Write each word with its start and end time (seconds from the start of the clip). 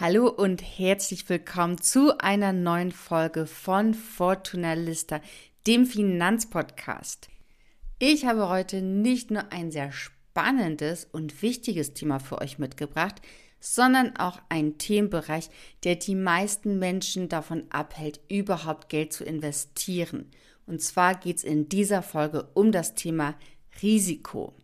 Hallo 0.00 0.28
und 0.28 0.62
herzlich 0.62 1.28
willkommen 1.28 1.80
zu 1.80 2.16
einer 2.18 2.52
neuen 2.52 2.92
Folge 2.92 3.46
von 3.46 3.94
Fortuna 3.94 4.74
Lista, 4.74 5.20
dem 5.66 5.86
Finanzpodcast. 5.86 7.26
Ich 7.98 8.24
habe 8.24 8.48
heute 8.48 8.80
nicht 8.80 9.32
nur 9.32 9.50
ein 9.50 9.72
sehr 9.72 9.90
spannendes 9.90 11.04
und 11.10 11.42
wichtiges 11.42 11.94
Thema 11.94 12.20
für 12.20 12.40
euch 12.40 12.60
mitgebracht, 12.60 13.16
sondern 13.58 14.16
auch 14.16 14.40
einen 14.48 14.78
Themenbereich, 14.78 15.50
der 15.82 15.96
die 15.96 16.14
meisten 16.14 16.78
Menschen 16.78 17.28
davon 17.28 17.64
abhält, 17.70 18.20
überhaupt 18.28 18.88
Geld 18.90 19.12
zu 19.12 19.24
investieren. 19.24 20.30
Und 20.64 20.80
zwar 20.80 21.16
geht 21.16 21.38
es 21.38 21.42
in 21.42 21.68
dieser 21.68 22.02
Folge 22.02 22.48
um 22.54 22.70
das 22.70 22.94
Thema 22.94 23.34
Risiko. 23.82 24.54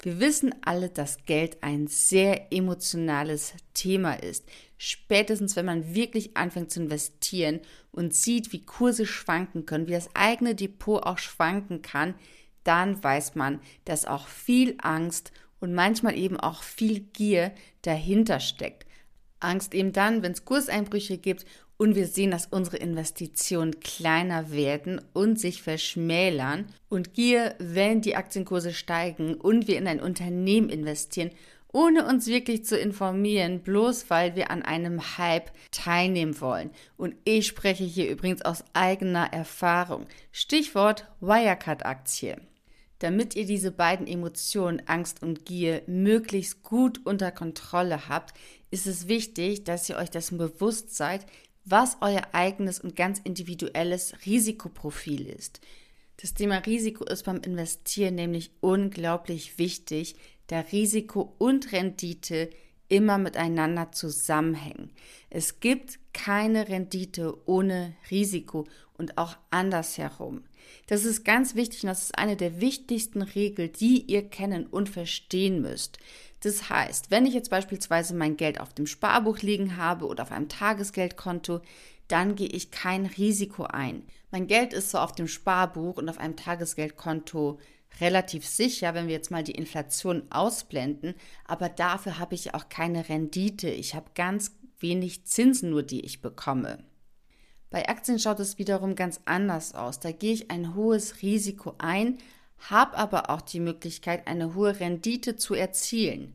Wir 0.00 0.20
wissen 0.20 0.54
alle, 0.62 0.90
dass 0.90 1.24
Geld 1.24 1.62
ein 1.62 1.88
sehr 1.88 2.52
emotionales 2.52 3.54
Thema 3.74 4.14
ist. 4.14 4.44
Spätestens, 4.76 5.56
wenn 5.56 5.66
man 5.66 5.92
wirklich 5.94 6.36
anfängt 6.36 6.70
zu 6.70 6.80
investieren 6.80 7.60
und 7.90 8.14
sieht, 8.14 8.52
wie 8.52 8.64
Kurse 8.64 9.06
schwanken 9.06 9.66
können, 9.66 9.88
wie 9.88 9.92
das 9.92 10.14
eigene 10.14 10.54
Depot 10.54 11.02
auch 11.02 11.18
schwanken 11.18 11.82
kann, 11.82 12.14
dann 12.62 13.02
weiß 13.02 13.34
man, 13.34 13.60
dass 13.86 14.04
auch 14.04 14.28
viel 14.28 14.76
Angst 14.78 15.32
und 15.58 15.74
manchmal 15.74 16.16
eben 16.16 16.38
auch 16.38 16.62
viel 16.62 17.00
Gier 17.00 17.52
dahinter 17.82 18.38
steckt. 18.38 18.86
Angst 19.40 19.74
eben 19.74 19.92
dann, 19.92 20.22
wenn 20.22 20.32
es 20.32 20.44
Kurseinbrüche 20.44 21.18
gibt 21.18 21.44
und 21.78 21.94
wir 21.94 22.06
sehen, 22.06 22.32
dass 22.32 22.46
unsere 22.46 22.76
Investitionen 22.76 23.80
kleiner 23.80 24.50
werden 24.50 25.00
und 25.14 25.40
sich 25.40 25.62
verschmälern. 25.62 26.66
Und 26.88 27.14
Gier, 27.14 27.54
wenn 27.58 28.02
die 28.02 28.16
Aktienkurse 28.16 28.74
steigen 28.74 29.34
und 29.34 29.68
wir 29.68 29.78
in 29.78 29.86
ein 29.86 30.00
Unternehmen 30.00 30.68
investieren, 30.68 31.30
ohne 31.72 32.06
uns 32.06 32.26
wirklich 32.26 32.64
zu 32.64 32.76
informieren, 32.76 33.60
bloß 33.60 34.10
weil 34.10 34.34
wir 34.34 34.50
an 34.50 34.62
einem 34.62 35.18
Hype 35.18 35.52
teilnehmen 35.70 36.40
wollen. 36.40 36.70
Und 36.96 37.14
ich 37.24 37.46
spreche 37.46 37.84
hier 37.84 38.10
übrigens 38.10 38.42
aus 38.42 38.64
eigener 38.72 39.32
Erfahrung. 39.32 40.06
Stichwort 40.32 41.06
Wirecard-Aktie. 41.20 42.38
Damit 42.98 43.36
ihr 43.36 43.46
diese 43.46 43.70
beiden 43.70 44.08
Emotionen, 44.08 44.82
Angst 44.86 45.22
und 45.22 45.44
Gier, 45.44 45.82
möglichst 45.86 46.64
gut 46.64 47.06
unter 47.06 47.30
Kontrolle 47.30 48.08
habt, 48.08 48.36
ist 48.72 48.88
es 48.88 49.06
wichtig, 49.06 49.62
dass 49.62 49.88
ihr 49.88 49.96
euch 49.96 50.10
dessen 50.10 50.36
bewusst 50.36 50.96
seid, 50.96 51.24
was 51.70 51.98
euer 52.00 52.22
eigenes 52.32 52.80
und 52.80 52.96
ganz 52.96 53.20
individuelles 53.22 54.14
Risikoprofil 54.26 55.26
ist. 55.26 55.60
Das 56.16 56.34
Thema 56.34 56.58
Risiko 56.58 57.04
ist 57.04 57.24
beim 57.24 57.40
Investieren 57.42 58.16
nämlich 58.16 58.50
unglaublich 58.60 59.58
wichtig, 59.58 60.16
da 60.48 60.60
Risiko 60.60 61.34
und 61.38 61.72
Rendite 61.72 62.50
immer 62.88 63.18
miteinander 63.18 63.92
zusammenhängen. 63.92 64.90
Es 65.30 65.60
gibt 65.60 65.98
keine 66.12 66.68
Rendite 66.68 67.36
ohne 67.46 67.94
Risiko 68.10 68.66
und 68.96 69.18
auch 69.18 69.36
andersherum. 69.50 70.42
Das 70.86 71.04
ist 71.04 71.24
ganz 71.24 71.54
wichtig 71.54 71.82
und 71.82 71.88
das 71.88 72.02
ist 72.02 72.18
eine 72.18 72.36
der 72.36 72.60
wichtigsten 72.60 73.22
Regeln, 73.22 73.70
die 73.78 74.02
ihr 74.02 74.28
kennen 74.28 74.66
und 74.66 74.88
verstehen 74.88 75.60
müsst. 75.60 75.98
Das 76.40 76.70
heißt, 76.70 77.10
wenn 77.10 77.26
ich 77.26 77.34
jetzt 77.34 77.50
beispielsweise 77.50 78.14
mein 78.14 78.36
Geld 78.36 78.60
auf 78.60 78.72
dem 78.72 78.86
Sparbuch 78.86 79.38
liegen 79.38 79.76
habe 79.76 80.06
oder 80.06 80.22
auf 80.22 80.32
einem 80.32 80.48
Tagesgeldkonto, 80.48 81.60
dann 82.06 82.36
gehe 82.36 82.48
ich 82.48 82.70
kein 82.70 83.06
Risiko 83.06 83.64
ein. 83.64 84.04
Mein 84.30 84.46
Geld 84.46 84.72
ist 84.72 84.90
so 84.90 84.98
auf 84.98 85.12
dem 85.12 85.28
Sparbuch 85.28 85.96
und 85.96 86.08
auf 86.08 86.18
einem 86.18 86.36
Tagesgeldkonto 86.36 87.58
relativ 88.00 88.46
sicher, 88.46 88.94
wenn 88.94 89.06
wir 89.06 89.14
jetzt 89.14 89.30
mal 89.30 89.42
die 89.42 89.52
Inflation 89.52 90.22
ausblenden, 90.30 91.14
aber 91.44 91.68
dafür 91.68 92.18
habe 92.18 92.34
ich 92.34 92.54
auch 92.54 92.68
keine 92.68 93.08
Rendite. 93.08 93.68
Ich 93.68 93.94
habe 93.94 94.10
ganz 94.14 94.56
wenig 94.78 95.24
Zinsen 95.26 95.70
nur, 95.70 95.82
die 95.82 96.04
ich 96.04 96.20
bekomme. 96.22 96.78
Bei 97.70 97.88
Aktien 97.88 98.18
schaut 98.18 98.40
es 98.40 98.58
wiederum 98.58 98.94
ganz 98.94 99.20
anders 99.24 99.74
aus. 99.74 100.00
Da 100.00 100.10
gehe 100.10 100.32
ich 100.32 100.50
ein 100.50 100.74
hohes 100.74 101.22
Risiko 101.22 101.74
ein, 101.78 102.18
habe 102.70 102.96
aber 102.96 103.30
auch 103.30 103.42
die 103.42 103.60
Möglichkeit, 103.60 104.26
eine 104.26 104.54
hohe 104.54 104.80
Rendite 104.80 105.36
zu 105.36 105.54
erzielen. 105.54 106.32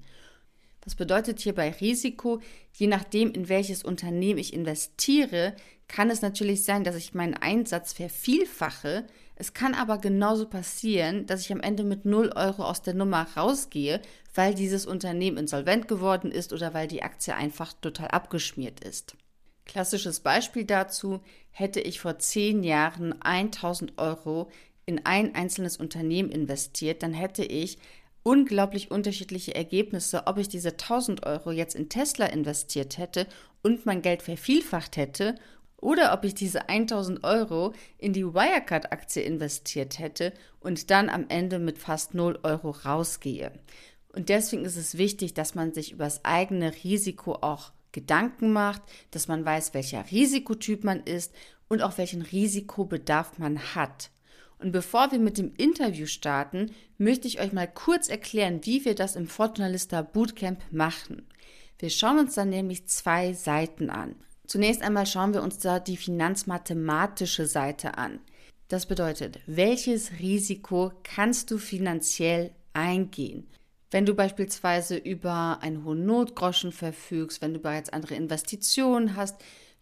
Was 0.84 0.96
bedeutet 0.96 1.40
hier 1.40 1.56
bei 1.56 1.72
Risiko? 1.72 2.42
Je 2.74 2.88
nachdem, 2.88 3.32
in 3.32 3.50
welches 3.50 3.84
Unternehmen 3.84 4.40
ich 4.40 4.54
investiere, 4.54 5.56
kann 5.88 6.10
es 6.10 6.22
natürlich 6.22 6.64
sein, 6.66 6.84
dass 6.84 6.96
ich 6.96 7.14
meinen 7.14 7.36
Einsatz 7.36 7.94
vervielfache. 7.94 9.06
Es 9.36 9.54
kann 9.54 9.74
aber 9.74 9.98
genauso 9.98 10.48
passieren, 10.48 11.26
dass 11.26 11.42
ich 11.42 11.52
am 11.52 11.62
Ende 11.62 11.84
mit 11.84 12.06
0 12.06 12.32
Euro 12.36 12.64
aus 12.64 12.82
der 12.82 12.94
Nummer 12.94 13.28
rausgehe, 13.36 14.02
weil 14.36 14.54
dieses 14.54 14.86
Unternehmen 14.86 15.38
insolvent 15.38 15.88
geworden 15.88 16.32
ist 16.32 16.54
oder 16.54 16.74
weil 16.74 16.88
die 16.88 17.04
Aktie 17.04 17.36
einfach 17.36 17.74
total 17.74 18.10
abgeschmiert 18.10 18.84
ist. 18.84 19.16
Klassisches 19.66 20.20
Beispiel 20.20 20.66
dazu, 20.66 21.22
hätte 21.52 21.80
ich 21.80 22.00
vor 22.00 22.20
zehn 22.20 22.64
Jahren 22.64 23.22
1000 23.22 23.98
Euro 23.98 24.50
in 24.86 25.06
ein 25.06 25.36
einzelnes 25.36 25.78
Unternehmen 25.78 26.30
investiert, 26.30 27.04
dann 27.04 27.14
hätte 27.14 27.44
ich 27.44 27.78
unglaublich 28.24 28.92
unterschiedliche 28.92 29.56
Ergebnisse, 29.56 30.28
ob 30.28 30.38
ich 30.38 30.48
diese 30.48 30.72
1000 30.72 31.26
Euro 31.26 31.52
jetzt 31.52 31.76
in 31.76 31.90
Tesla 31.90 32.26
investiert 32.26 32.98
hätte 32.98 33.28
und 33.62 33.86
mein 33.86 34.02
Geld 34.02 34.22
vervielfacht 34.22 34.98
hätte 34.98 35.36
oder 35.78 36.14
ob 36.14 36.24
ich 36.24 36.34
diese 36.34 36.70
1000 36.70 37.24
Euro 37.24 37.74
in 37.98 38.14
die 38.14 38.26
Wirecard-Aktie 38.26 39.22
investiert 39.22 40.00
hätte 40.00 40.34
und 40.62 40.90
dann 40.90 41.10
am 41.10 41.26
Ende 41.28 41.60
mit 41.60 41.78
fast 41.78 42.14
0 42.14 42.40
Euro 42.44 42.72
rausgehe. 42.72 43.52
Und 44.14 44.30
deswegen 44.30 44.64
ist 44.64 44.78
es 44.78 44.98
wichtig, 44.98 45.34
dass 45.34 45.56
man 45.56 45.74
sich 45.74 45.92
über 45.92 46.06
das 46.06 46.24
eigene 46.24 46.74
Risiko 46.84 47.34
auch 47.42 47.72
Gedanken 47.94 48.52
macht, 48.52 48.82
dass 49.12 49.30
man 49.30 49.46
weiß, 49.46 49.74
welcher 49.74 50.04
Risikotyp 50.12 50.84
man 50.84 51.02
ist 51.04 51.34
und 51.70 51.82
auch 51.82 51.98
welchen 51.98 52.22
Risikobedarf 52.22 53.40
man 53.40 53.58
hat. 53.76 54.12
Und 54.60 54.72
bevor 54.72 55.12
wir 55.12 55.20
mit 55.20 55.38
dem 55.38 55.54
Interview 55.56 56.06
starten, 56.06 56.72
möchte 56.98 57.28
ich 57.28 57.40
euch 57.40 57.54
mal 57.54 57.68
kurz 57.68 58.10
erklären, 58.10 58.62
wie 58.64 58.84
wir 58.84 58.96
das 58.96 59.16
im 59.16 59.28
Fortunalista 59.28 60.02
Bootcamp 60.02 60.60
machen. 60.72 61.28
Wir 61.80 61.90
schauen 61.90 62.20
uns 62.20 62.36
dann 62.36 62.50
nämlich 62.50 62.88
zwei 62.88 63.34
Seiten 63.34 63.90
an. 63.90 64.16
Zunächst 64.48 64.82
einmal 64.82 65.06
schauen 65.06 65.34
wir 65.34 65.42
uns 65.42 65.60
da 65.60 65.80
die 65.80 65.98
finanzmathematische 65.98 67.46
Seite 67.46 67.98
an. 67.98 68.20
Das 68.70 68.86
bedeutet, 68.86 69.40
welches 69.46 70.20
Risiko 70.20 70.92
kannst 71.04 71.52
du 71.52 71.58
finanziell 71.58 72.52
eingehen? 72.74 73.48
Wenn 73.94 74.08
du 74.08 74.16
beispielsweise 74.16 74.98
über 74.98 75.60
einen 75.62 75.86
hohen 75.86 76.04
Notgroschen 76.08 76.72
verfügst, 76.72 77.44
wenn 77.44 77.54
du 77.54 77.60
bereits 77.60 77.92
andere 77.92 78.16
Investitionen 78.16 79.16
hast, 79.16 79.36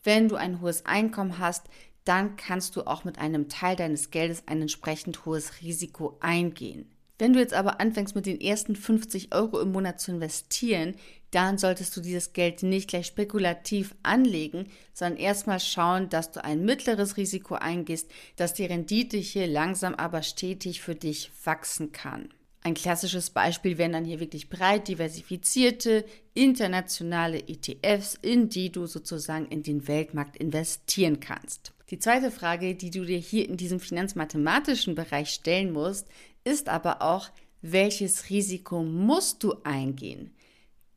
wenn 0.03 0.27
du 0.27 0.35
ein 0.35 0.59
hohes 0.59 0.85
Einkommen 0.85 1.39
hast, 1.39 1.67
dann 2.03 2.35
kannst 2.35 2.75
du 2.75 2.81
auch 2.81 3.05
mit 3.05 3.19
einem 3.19 3.47
Teil 3.47 3.77
deines 3.77 4.11
Geldes 4.11 4.43
ein 4.47 4.63
entsprechend 4.63 5.25
hohes 5.25 5.61
Risiko 5.61 6.17
eingehen. 6.19 6.91
Wenn 7.19 7.31
du 7.31 7.39
jetzt 7.39 7.53
aber 7.53 7.79
anfängst 7.79 8.13
mit 8.13 8.25
den 8.25 8.41
ersten 8.41 8.75
50 8.75 9.33
Euro 9.33 9.61
im 9.61 9.71
Monat 9.71 10.01
zu 10.01 10.11
investieren, 10.11 10.95
dann 11.29 11.57
solltest 11.57 11.95
du 11.95 12.01
dieses 12.01 12.33
Geld 12.33 12.63
nicht 12.63 12.89
gleich 12.89 13.07
spekulativ 13.07 13.95
anlegen, 14.03 14.67
sondern 14.93 15.19
erstmal 15.19 15.61
schauen, 15.61 16.09
dass 16.09 16.33
du 16.33 16.43
ein 16.43 16.65
mittleres 16.65 17.15
Risiko 17.15 17.55
eingehst, 17.55 18.11
dass 18.35 18.53
die 18.53 18.65
Rendite 18.65 19.15
hier 19.15 19.47
langsam 19.47 19.95
aber 19.95 20.21
stetig 20.21 20.81
für 20.81 20.95
dich 20.95 21.31
wachsen 21.45 21.93
kann. 21.93 22.27
Ein 22.63 22.75
klassisches 22.75 23.31
Beispiel 23.31 23.79
wären 23.79 23.93
dann 23.93 24.05
hier 24.05 24.19
wirklich 24.19 24.49
breit 24.49 24.87
diversifizierte 24.87 26.05
internationale 26.35 27.39
ETFs, 27.47 28.17
in 28.21 28.49
die 28.49 28.71
du 28.71 28.85
sozusagen 28.85 29.47
in 29.47 29.63
den 29.63 29.87
Weltmarkt 29.87 30.37
investieren 30.37 31.19
kannst. 31.19 31.73
Die 31.89 31.97
zweite 31.97 32.29
Frage, 32.29 32.75
die 32.75 32.91
du 32.91 33.03
dir 33.03 33.17
hier 33.17 33.49
in 33.49 33.57
diesem 33.57 33.79
finanzmathematischen 33.79 34.93
Bereich 34.93 35.31
stellen 35.31 35.73
musst, 35.73 36.07
ist 36.43 36.69
aber 36.69 37.01
auch, 37.01 37.29
welches 37.63 38.29
Risiko 38.29 38.83
musst 38.83 39.43
du 39.43 39.55
eingehen? 39.63 40.31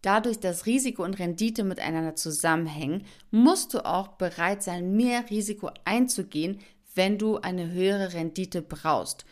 Dadurch, 0.02 0.38
dass 0.38 0.66
Risiko 0.66 1.02
und 1.02 1.18
Rendite 1.18 1.64
miteinander 1.64 2.14
zusammenhängen, 2.14 3.06
musst 3.30 3.72
du 3.72 3.84
auch 3.86 4.08
bereit 4.08 4.62
sein, 4.62 4.94
mehr 4.96 5.30
Risiko 5.30 5.70
einzugehen, 5.86 6.60
wenn 6.94 7.18
du 7.18 7.38
eine 7.38 7.72
höhere 7.72 8.12
Rendite 8.12 8.60
brauchst. 8.60 9.24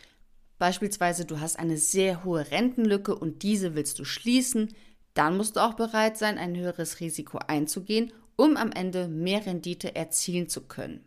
Beispielsweise, 0.63 1.25
du 1.25 1.41
hast 1.41 1.59
eine 1.59 1.75
sehr 1.75 2.23
hohe 2.23 2.49
Rentenlücke 2.49 3.17
und 3.17 3.43
diese 3.43 3.75
willst 3.75 3.99
du 3.99 4.05
schließen, 4.05 4.73
dann 5.13 5.35
musst 5.35 5.57
du 5.57 5.59
auch 5.59 5.73
bereit 5.73 6.17
sein, 6.17 6.37
ein 6.37 6.55
höheres 6.55 7.01
Risiko 7.01 7.37
einzugehen, 7.37 8.13
um 8.37 8.55
am 8.55 8.71
Ende 8.71 9.09
mehr 9.09 9.45
Rendite 9.45 9.93
erzielen 9.93 10.47
zu 10.47 10.61
können. 10.61 11.03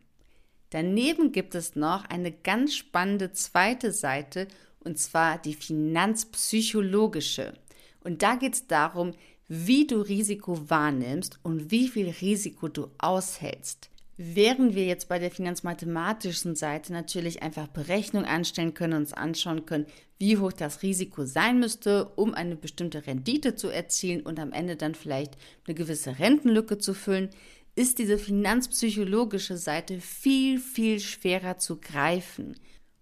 Daneben 0.69 1.32
gibt 1.32 1.55
es 1.55 1.75
noch 1.75 2.05
eine 2.05 2.32
ganz 2.32 2.75
spannende 2.75 3.32
zweite 3.32 3.93
Seite, 3.93 4.47
und 4.81 4.99
zwar 4.99 5.38
die 5.38 5.55
finanzpsychologische. 5.55 7.55
Und 8.00 8.20
da 8.20 8.35
geht 8.35 8.52
es 8.52 8.67
darum, 8.67 9.14
wie 9.49 9.87
du 9.87 10.02
Risiko 10.02 10.69
wahrnimmst 10.69 11.41
und 11.43 11.70
wie 11.70 11.88
viel 11.88 12.11
Risiko 12.11 12.69
du 12.69 12.91
aushältst. 12.99 13.88
Während 14.18 14.74
wir 14.74 14.86
jetzt 14.86 15.08
bei 15.08 15.18
der 15.18 15.30
finanzmathematischen 15.30 16.56
Seite 16.56 16.92
natürlich 16.92 17.42
einfach 17.42 17.66
Berechnungen 17.66 18.26
anstellen 18.26 18.72
können 18.72 18.94
uns 18.94 19.12
anschauen 19.12 19.66
können, 19.66 19.86
wie 20.18 20.38
hoch 20.38 20.52
das 20.52 20.82
Risiko 20.82 21.26
sein 21.26 21.58
müsste, 21.60 22.06
um 22.16 22.32
eine 22.32 22.56
bestimmte 22.56 23.06
Rendite 23.06 23.56
zu 23.56 23.68
erzielen 23.68 24.22
und 24.22 24.40
am 24.40 24.52
Ende 24.52 24.76
dann 24.76 24.94
vielleicht 24.94 25.36
eine 25.66 25.74
gewisse 25.74 26.18
Rentenlücke 26.18 26.78
zu 26.78 26.94
füllen, 26.94 27.28
ist 27.74 27.98
diese 27.98 28.16
finanzpsychologische 28.16 29.58
Seite 29.58 30.00
viel, 30.00 30.58
viel 30.60 30.98
schwerer 30.98 31.58
zu 31.58 31.76
greifen. 31.76 32.58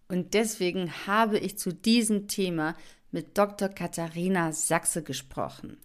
Und 0.09 0.35
deswegen 0.35 0.91
habe 1.07 1.39
ich 1.39 1.59
zu 1.59 1.73
diesem 1.73 2.27
Thema 2.27 2.77
mit 3.13 3.39
Dr. 3.39 3.69
Katharina 3.69 4.51
Sachse 4.51 5.05
gesprochen. 5.05 5.79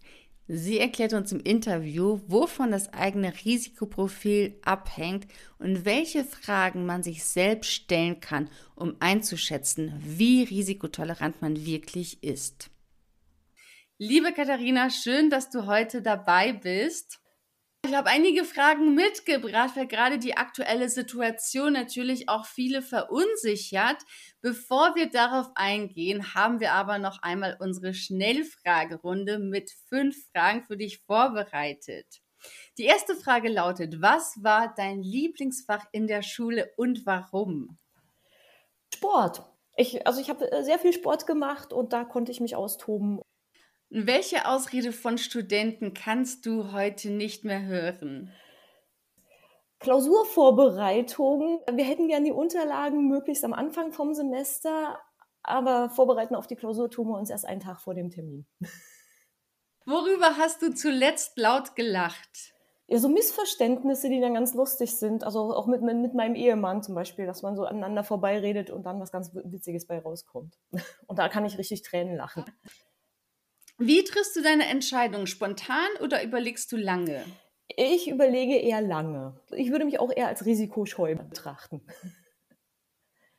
Sie 0.52 0.80
erklärt 0.80 1.12
uns 1.12 1.30
im 1.30 1.38
Interview, 1.38 2.22
wovon 2.26 2.72
das 2.72 2.92
eigene 2.92 3.32
Risikoprofil 3.44 4.58
abhängt 4.62 5.28
und 5.60 5.84
welche 5.84 6.24
Fragen 6.24 6.86
man 6.86 7.04
sich 7.04 7.22
selbst 7.22 7.70
stellen 7.70 8.18
kann, 8.18 8.50
um 8.74 8.96
einzuschätzen, 8.98 9.94
wie 10.04 10.42
risikotolerant 10.42 11.40
man 11.40 11.64
wirklich 11.64 12.24
ist. 12.24 12.68
Liebe 13.96 14.32
Katharina, 14.32 14.90
schön, 14.90 15.30
dass 15.30 15.50
du 15.50 15.66
heute 15.66 16.02
dabei 16.02 16.52
bist. 16.52 17.19
Ich 17.86 17.96
habe 17.96 18.10
einige 18.10 18.44
Fragen 18.44 18.94
mitgebracht, 18.94 19.74
weil 19.74 19.86
gerade 19.86 20.18
die 20.18 20.36
aktuelle 20.36 20.88
Situation 20.88 21.72
natürlich 21.72 22.28
auch 22.28 22.46
viele 22.46 22.82
verunsichert. 22.82 23.96
Bevor 24.42 24.94
wir 24.94 25.10
darauf 25.10 25.50
eingehen, 25.54 26.34
haben 26.34 26.60
wir 26.60 26.72
aber 26.72 26.98
noch 26.98 27.20
einmal 27.22 27.56
unsere 27.58 27.92
Schnellfragerunde 27.94 29.38
mit 29.38 29.70
fünf 29.88 30.16
Fragen 30.30 30.62
für 30.62 30.76
dich 30.76 30.98
vorbereitet. 30.98 32.06
Die 32.78 32.84
erste 32.84 33.16
Frage 33.16 33.48
lautet, 33.48 34.00
was 34.00 34.42
war 34.42 34.72
dein 34.76 35.02
Lieblingsfach 35.02 35.84
in 35.92 36.06
der 36.06 36.22
Schule 36.22 36.70
und 36.76 37.04
warum? 37.06 37.76
Sport. 38.94 39.42
Ich, 39.76 40.06
also 40.06 40.20
ich 40.20 40.30
habe 40.30 40.48
sehr 40.62 40.78
viel 40.78 40.92
Sport 40.92 41.26
gemacht 41.26 41.72
und 41.72 41.92
da 41.92 42.04
konnte 42.04 42.30
ich 42.30 42.40
mich 42.40 42.56
austoben. 42.56 43.20
Welche 43.92 44.46
Ausrede 44.46 44.92
von 44.92 45.18
Studenten 45.18 45.94
kannst 45.94 46.46
du 46.46 46.70
heute 46.70 47.10
nicht 47.10 47.44
mehr 47.44 47.64
hören? 47.64 48.32
Klausurvorbereitung. 49.80 51.60
Wir 51.72 51.84
hätten 51.84 52.06
gern 52.06 52.22
die 52.22 52.30
Unterlagen 52.30 53.08
möglichst 53.08 53.44
am 53.44 53.52
Anfang 53.52 53.92
vom 53.92 54.14
Semester, 54.14 54.96
aber 55.42 55.90
vorbereiten 55.90 56.36
auf 56.36 56.46
die 56.46 56.54
Klausur 56.54 56.88
tun 56.88 57.08
wir 57.08 57.18
uns 57.18 57.30
erst 57.30 57.44
einen 57.44 57.60
Tag 57.60 57.80
vor 57.80 57.94
dem 57.94 58.10
Termin. 58.10 58.46
Worüber 59.86 60.36
hast 60.36 60.62
du 60.62 60.72
zuletzt 60.72 61.36
laut 61.36 61.74
gelacht? 61.74 62.54
Ja, 62.86 62.98
so 62.98 63.08
Missverständnisse, 63.08 64.08
die 64.08 64.20
dann 64.20 64.34
ganz 64.34 64.54
lustig 64.54 64.96
sind. 64.96 65.24
Also 65.24 65.52
auch 65.52 65.66
mit, 65.66 65.82
mit 65.82 66.14
meinem 66.14 66.36
Ehemann 66.36 66.84
zum 66.84 66.94
Beispiel, 66.94 67.26
dass 67.26 67.42
man 67.42 67.56
so 67.56 67.64
aneinander 67.64 68.04
vorbeiredet 68.04 68.70
und 68.70 68.84
dann 68.84 69.00
was 69.00 69.10
ganz 69.10 69.34
Witziges 69.34 69.88
bei 69.88 69.98
rauskommt. 69.98 70.60
Und 71.08 71.18
da 71.18 71.28
kann 71.28 71.44
ich 71.44 71.58
richtig 71.58 71.82
Tränen 71.82 72.16
lachen. 72.16 72.44
Wie 73.82 74.04
triffst 74.04 74.36
du 74.36 74.42
deine 74.42 74.66
Entscheidung? 74.66 75.24
Spontan 75.24 75.88
oder 76.02 76.22
überlegst 76.22 76.70
du 76.70 76.76
lange? 76.76 77.24
Ich 77.76 78.10
überlege 78.10 78.56
eher 78.56 78.82
lange. 78.82 79.40
Ich 79.56 79.70
würde 79.70 79.86
mich 79.86 79.98
auch 79.98 80.12
eher 80.14 80.28
als 80.28 80.44
risikoscheu 80.44 81.14
betrachten. 81.14 81.80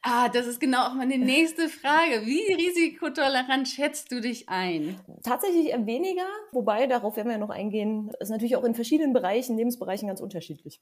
Ah, 0.02 0.30
das 0.30 0.48
ist 0.48 0.60
genau 0.60 0.88
auch 0.88 0.96
meine 0.96 1.20
nächste 1.20 1.70
Frage. 1.70 2.26
Wie 2.26 2.54
risikotolerant 2.54 3.68
schätzt 3.68 4.12
du 4.12 4.20
dich 4.20 4.50
ein? 4.50 5.00
Tatsächlich 5.24 5.68
eher 5.68 5.86
weniger, 5.86 6.26
wobei, 6.54 6.88
darauf 6.88 7.18
werden 7.18 7.28
wir 7.28 7.34
ja 7.34 7.38
noch 7.38 7.52
eingehen, 7.52 8.10
ist 8.20 8.30
natürlich 8.30 8.56
auch 8.56 8.64
in 8.64 8.74
verschiedenen 8.74 9.14
Bereichen, 9.14 9.58
Lebensbereichen 9.58 10.08
ganz 10.08 10.22
unterschiedlich. 10.22 10.82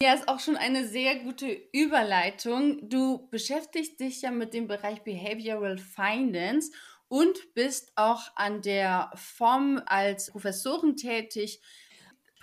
Ja, 0.00 0.14
ist 0.14 0.28
auch 0.28 0.38
schon 0.38 0.56
eine 0.56 0.86
sehr 0.86 1.16
gute 1.16 1.50
Überleitung. 1.72 2.88
Du 2.88 3.28
beschäftigst 3.30 3.98
dich 3.98 4.22
ja 4.22 4.30
mit 4.30 4.54
dem 4.54 4.68
Bereich 4.68 5.02
Behavioral 5.02 5.78
Finance 5.78 6.70
und 7.10 7.54
bist 7.54 7.92
auch 7.96 8.22
an 8.36 8.62
der 8.62 9.10
FOM 9.16 9.82
als 9.84 10.30
Professorin 10.30 10.96
tätig. 10.96 11.60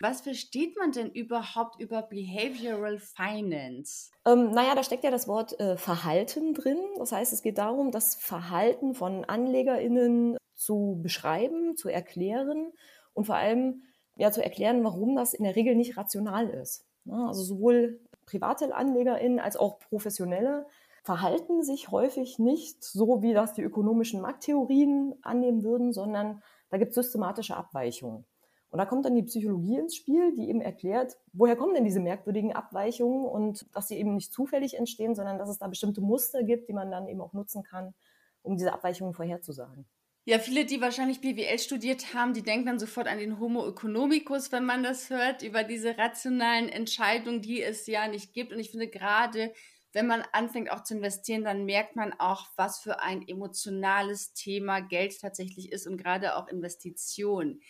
Was 0.02 0.22
versteht 0.22 0.78
man 0.78 0.92
denn 0.92 1.10
überhaupt 1.10 1.80
über 1.80 2.04
Behavioral 2.04 3.00
Finance? 3.00 4.12
Ähm, 4.26 4.52
naja, 4.52 4.76
da 4.76 4.84
steckt 4.84 5.06
ja 5.06 5.10
das 5.10 5.28
Wort 5.28 5.60
äh, 5.60 5.78
Verhalten 5.78 6.54
drin. 6.54 6.78
Das 7.00 7.14
heißt, 7.14 7.34
es 7.34 7.42
geht 7.42 7.58
darum, 7.58 7.92
das 7.92 8.16
Verhalten 8.16 8.94
von 8.94 9.24
AnlegerInnen 9.26 10.38
zu 10.54 11.00
beschreiben, 11.02 11.78
zu 11.78 11.88
erklären 11.88 12.74
und 13.14 13.26
vor 13.26 13.36
allem 13.36 13.84
ja, 14.18 14.32
zu 14.32 14.44
erklären, 14.44 14.84
warum 14.84 15.16
das 15.16 15.34
in 15.34 15.46
der 15.46 15.56
Regel 15.56 15.76
nicht 15.76 15.98
rational 15.98 16.50
ist. 16.50 16.86
Ja, 17.06 17.28
also 17.28 17.42
sowohl 17.42 18.02
private 18.26 18.76
AnlegerInnen 18.76 19.40
als 19.40 19.56
auch 19.56 19.80
professionelle 19.80 20.68
verhalten 21.08 21.64
sich 21.64 21.90
häufig 21.90 22.38
nicht 22.38 22.84
so, 22.84 23.22
wie 23.22 23.34
das 23.34 23.54
die 23.54 23.62
ökonomischen 23.62 24.20
Markttheorien 24.20 25.16
annehmen 25.22 25.64
würden, 25.64 25.94
sondern 25.94 26.44
da 26.70 26.78
gibt 26.78 26.90
es 26.90 26.96
systematische 26.96 27.56
Abweichungen. 27.56 28.26
Und 28.72 28.78
da 28.78 28.86
kommt 28.86 29.06
dann 29.06 29.16
die 29.16 29.24
Psychologie 29.24 29.78
ins 29.78 29.96
Spiel, 29.96 30.36
die 30.36 30.50
eben 30.50 30.60
erklärt, 30.60 31.16
woher 31.32 31.56
kommen 31.56 31.76
denn 31.76 31.86
diese 31.86 32.02
merkwürdigen 32.02 32.52
Abweichungen 32.52 33.24
und 33.24 33.74
dass 33.74 33.88
sie 33.88 33.96
eben 33.98 34.16
nicht 34.16 34.34
zufällig 34.34 34.78
entstehen, 34.78 35.16
sondern 35.16 35.38
dass 35.38 35.48
es 35.48 35.60
da 35.60 35.70
bestimmte 35.70 36.02
Muster 36.02 36.44
gibt, 36.44 36.68
die 36.68 36.74
man 36.74 36.92
dann 36.92 37.08
eben 37.08 37.22
auch 37.22 37.32
nutzen 37.32 37.64
kann, 37.64 37.94
um 38.42 38.58
diese 38.58 38.74
Abweichungen 38.74 39.14
vorherzusagen. 39.14 39.88
Ja, 40.26 40.40
viele, 40.40 40.66
die 40.66 40.82
wahrscheinlich 40.82 41.22
BWL 41.22 41.58
studiert 41.58 42.14
haben, 42.14 42.34
die 42.34 42.44
denken 42.44 42.66
dann 42.66 42.80
sofort 42.80 43.08
an 43.08 43.18
den 43.18 43.40
Homo 43.40 43.66
economicus, 43.66 44.52
wenn 44.52 44.66
man 44.66 44.84
das 44.84 45.10
hört, 45.10 45.42
über 45.42 45.64
diese 45.64 45.98
rationalen 45.98 46.68
Entscheidungen, 46.68 47.42
die 47.42 47.64
es 47.64 47.88
ja 47.88 48.10
nicht 48.10 48.34
gibt. 48.34 48.52
Und 48.52 48.60
ich 48.60 48.72
finde 48.72 48.90
gerade 48.90 49.54
wenn 49.98 50.06
man 50.06 50.24
anfängt 50.32 50.72
auch 50.72 50.84
zu 50.84 50.94
investieren, 50.94 51.44
dann 51.44 51.66
merkt 51.66 51.96
man 51.96 52.14
auch, 52.20 52.46
was 52.56 52.78
für 52.78 53.00
ein 53.00 53.28
emotionales 53.28 54.32
Thema 54.34 54.80
Geld 54.80 55.20
tatsächlich 55.20 55.72
ist 55.72 55.88
und 55.88 55.98
gerade 55.98 56.36
auch 56.36 56.48
Investitionen. 56.48 57.62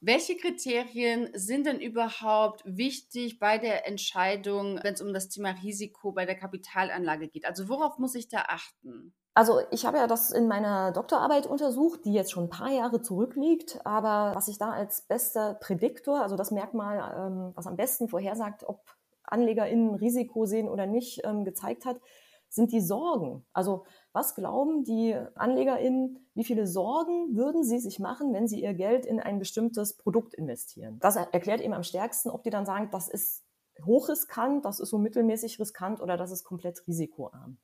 Welche 0.00 0.36
Kriterien 0.36 1.30
sind 1.34 1.66
denn 1.66 1.78
überhaupt 1.78 2.64
wichtig 2.64 3.38
bei 3.38 3.58
der 3.58 3.86
Entscheidung, 3.86 4.80
wenn 4.82 4.94
es 4.94 5.00
um 5.00 5.12
das 5.12 5.28
Thema 5.28 5.50
Risiko 5.50 6.10
bei 6.10 6.26
der 6.26 6.34
Kapitalanlage 6.34 7.28
geht? 7.28 7.44
Also 7.44 7.68
worauf 7.68 7.98
muss 7.98 8.16
ich 8.16 8.26
da 8.26 8.46
achten? 8.48 9.14
Also 9.34 9.60
ich 9.70 9.86
habe 9.86 9.98
ja 9.98 10.08
das 10.08 10.32
in 10.32 10.48
meiner 10.48 10.90
Doktorarbeit 10.90 11.46
untersucht, 11.46 12.04
die 12.04 12.12
jetzt 12.12 12.32
schon 12.32 12.46
ein 12.46 12.50
paar 12.50 12.72
Jahre 12.72 13.02
zurückliegt. 13.02 13.86
Aber 13.86 14.34
was 14.34 14.48
ich 14.48 14.58
da 14.58 14.70
als 14.70 15.02
bester 15.02 15.54
Prädiktor, 15.54 16.22
also 16.22 16.34
das 16.34 16.50
Merkmal, 16.50 16.96
ähm, 17.16 17.52
was 17.54 17.68
am 17.68 17.76
besten 17.76 18.08
vorhersagt, 18.08 18.64
ob 18.64 18.97
AnlegerInnen 19.32 19.94
Risiko 19.94 20.46
sehen 20.46 20.68
oder 20.68 20.86
nicht, 20.86 21.22
ähm, 21.24 21.44
gezeigt 21.44 21.84
hat, 21.84 22.00
sind 22.48 22.72
die 22.72 22.80
Sorgen. 22.80 23.44
Also 23.52 23.84
was 24.12 24.34
glauben 24.34 24.84
die 24.84 25.14
AnlegerInnen, 25.34 26.26
wie 26.34 26.44
viele 26.44 26.66
Sorgen 26.66 27.36
würden 27.36 27.62
sie 27.62 27.78
sich 27.78 27.98
machen, 27.98 28.32
wenn 28.32 28.48
sie 28.48 28.62
ihr 28.62 28.74
Geld 28.74 29.04
in 29.04 29.20
ein 29.20 29.38
bestimmtes 29.38 29.96
Produkt 29.96 30.34
investieren? 30.34 30.98
Das 31.00 31.16
erklärt 31.16 31.60
eben 31.60 31.74
am 31.74 31.82
stärksten, 31.82 32.30
ob 32.30 32.42
die 32.42 32.50
dann 32.50 32.66
sagen, 32.66 32.88
das 32.90 33.08
ist 33.08 33.44
hochriskant, 33.84 34.64
das 34.64 34.80
ist 34.80 34.90
so 34.90 34.98
mittelmäßig 34.98 35.60
riskant 35.60 36.00
oder 36.00 36.16
das 36.16 36.32
ist 36.32 36.44
komplett 36.44 36.86
risikoarm. 36.86 37.58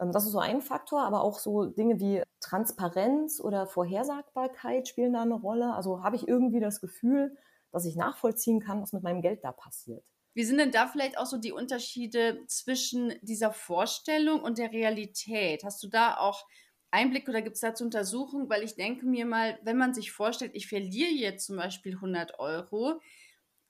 Ähm, 0.00 0.12
das 0.12 0.24
ist 0.24 0.32
so 0.32 0.38
ein 0.38 0.60
Faktor, 0.60 1.02
aber 1.02 1.22
auch 1.22 1.38
so 1.38 1.66
Dinge 1.66 2.00
wie 2.00 2.22
Transparenz 2.40 3.40
oder 3.40 3.66
Vorhersagbarkeit 3.66 4.88
spielen 4.88 5.12
da 5.12 5.22
eine 5.22 5.34
Rolle. 5.34 5.74
Also 5.74 6.02
habe 6.02 6.16
ich 6.16 6.28
irgendwie 6.28 6.60
das 6.60 6.80
Gefühl, 6.80 7.36
dass 7.70 7.84
ich 7.84 7.96
nachvollziehen 7.96 8.60
kann, 8.60 8.82
was 8.82 8.92
mit 8.92 9.02
meinem 9.02 9.22
Geld 9.22 9.44
da 9.44 9.52
passiert. 9.52 10.04
Wie 10.34 10.44
sind 10.44 10.58
denn 10.58 10.70
da 10.70 10.88
vielleicht 10.88 11.18
auch 11.18 11.26
so 11.26 11.36
die 11.36 11.52
Unterschiede 11.52 12.44
zwischen 12.46 13.14
dieser 13.22 13.52
Vorstellung 13.52 14.40
und 14.42 14.58
der 14.58 14.72
Realität? 14.72 15.64
Hast 15.64 15.82
du 15.82 15.88
da 15.88 16.16
auch 16.16 16.46
Einblick 16.90 17.28
oder 17.28 17.42
gibt 17.42 17.56
es 17.56 17.60
dazu 17.60 17.84
Untersuchungen? 17.84 18.48
Weil 18.48 18.62
ich 18.62 18.74
denke 18.74 19.06
mir 19.06 19.26
mal, 19.26 19.58
wenn 19.62 19.76
man 19.76 19.92
sich 19.94 20.10
vorstellt, 20.12 20.52
ich 20.54 20.68
verliere 20.68 21.10
jetzt 21.10 21.46
zum 21.46 21.56
Beispiel 21.56 22.00
100 22.00 22.38
Euro, 22.38 23.00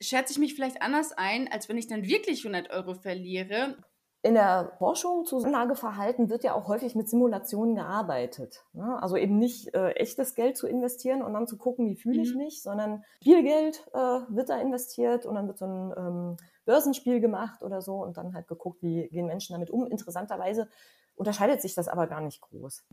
schätze 0.01 0.33
ich 0.33 0.39
mich 0.39 0.55
vielleicht 0.55 0.83
anders 0.83 1.13
ein, 1.13 1.49
als 1.51 1.69
wenn 1.69 1.79
ich 1.79 1.89
dann 1.89 2.07
wirklich 2.07 2.45
100 2.45 2.71
Euro 2.71 2.95
verliere. 2.95 3.79
In 4.25 4.35
der 4.35 4.71
Forschung 4.79 5.25
zu 5.25 5.39
Anlageverhalten 5.39 6.31
wird 6.31 6.45
ja 6.45 6.55
auch 6.55 6.69
häufig 6.69 6.95
mit 6.95 7.09
Simulationen 7.09 7.75
gearbeitet. 7.75 8.65
Ne? 8.73 9.03
Also 9.03 9.17
eben 9.17 9.37
nicht 9.39 9.75
äh, 9.75 9.91
echtes 9.95 10.37
Geld 10.37 10.57
zu 10.57 10.69
investieren 10.69 11.23
und 11.23 11.33
dann 11.35 11.49
zu 11.49 11.59
gucken, 11.59 11.89
wie 11.89 11.97
fühle 11.97 12.23
ich 12.23 12.33
mhm. 12.33 12.39
mich, 12.39 12.63
sondern 12.63 13.05
Spielgeld 13.21 13.85
äh, 13.93 13.99
wird 13.99 14.49
da 14.49 14.61
investiert 14.61 15.27
und 15.27 15.35
dann 15.35 15.49
wird 15.49 15.59
so 15.59 15.67
ein 15.67 15.93
ähm, 15.97 16.37
Börsenspiel 16.65 17.19
gemacht 17.19 17.65
oder 17.65 17.83
so 17.83 17.97
und 17.97 18.17
dann 18.17 18.33
halt 18.33 18.47
geguckt, 18.47 18.81
wie 18.81 19.09
gehen 19.09 19.27
Menschen 19.27 19.55
damit 19.55 19.71
um. 19.71 19.89
Interessanterweise 19.89 20.69
unterscheidet 21.17 21.61
sich 21.61 21.75
das 21.75 21.89
aber 21.89 22.07
gar 22.07 22.21
nicht 22.21 22.41
groß. 22.41 22.85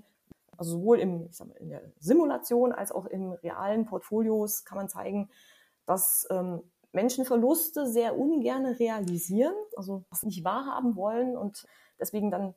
Also 0.57 0.71
sowohl 0.71 0.99
im, 0.99 1.29
mal, 1.39 1.55
in 1.59 1.69
der 1.69 1.83
Simulation 1.99 2.71
als 2.71 2.91
auch 2.91 3.05
in 3.05 3.33
realen 3.33 3.85
Portfolios 3.85 4.65
kann 4.65 4.79
man 4.79 4.89
zeigen, 4.89 5.29
dass 5.85 6.27
ähm, 6.31 6.63
Menschen 6.91 7.25
Verluste 7.25 7.87
sehr 7.87 8.17
ungern 8.17 8.65
realisieren, 8.65 9.53
also 9.75 10.03
das 10.09 10.23
nicht 10.23 10.43
wahrhaben 10.43 10.95
wollen 10.95 11.37
und 11.37 11.67
deswegen 11.99 12.31
dann 12.31 12.55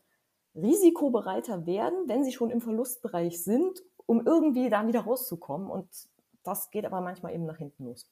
risikobereiter 0.55 1.67
werden, 1.67 2.09
wenn 2.09 2.25
sie 2.25 2.33
schon 2.33 2.51
im 2.51 2.61
Verlustbereich 2.61 3.43
sind, 3.43 3.83
um 4.07 4.27
irgendwie 4.27 4.69
da 4.71 4.87
wieder 4.87 5.01
rauszukommen. 5.01 5.71
Und 5.71 5.89
das 6.43 6.71
geht 6.71 6.85
aber 6.85 7.01
manchmal 7.01 7.35
eben 7.35 7.47
nach 7.47 7.59
hinten 7.59 7.85
los. 7.85 8.11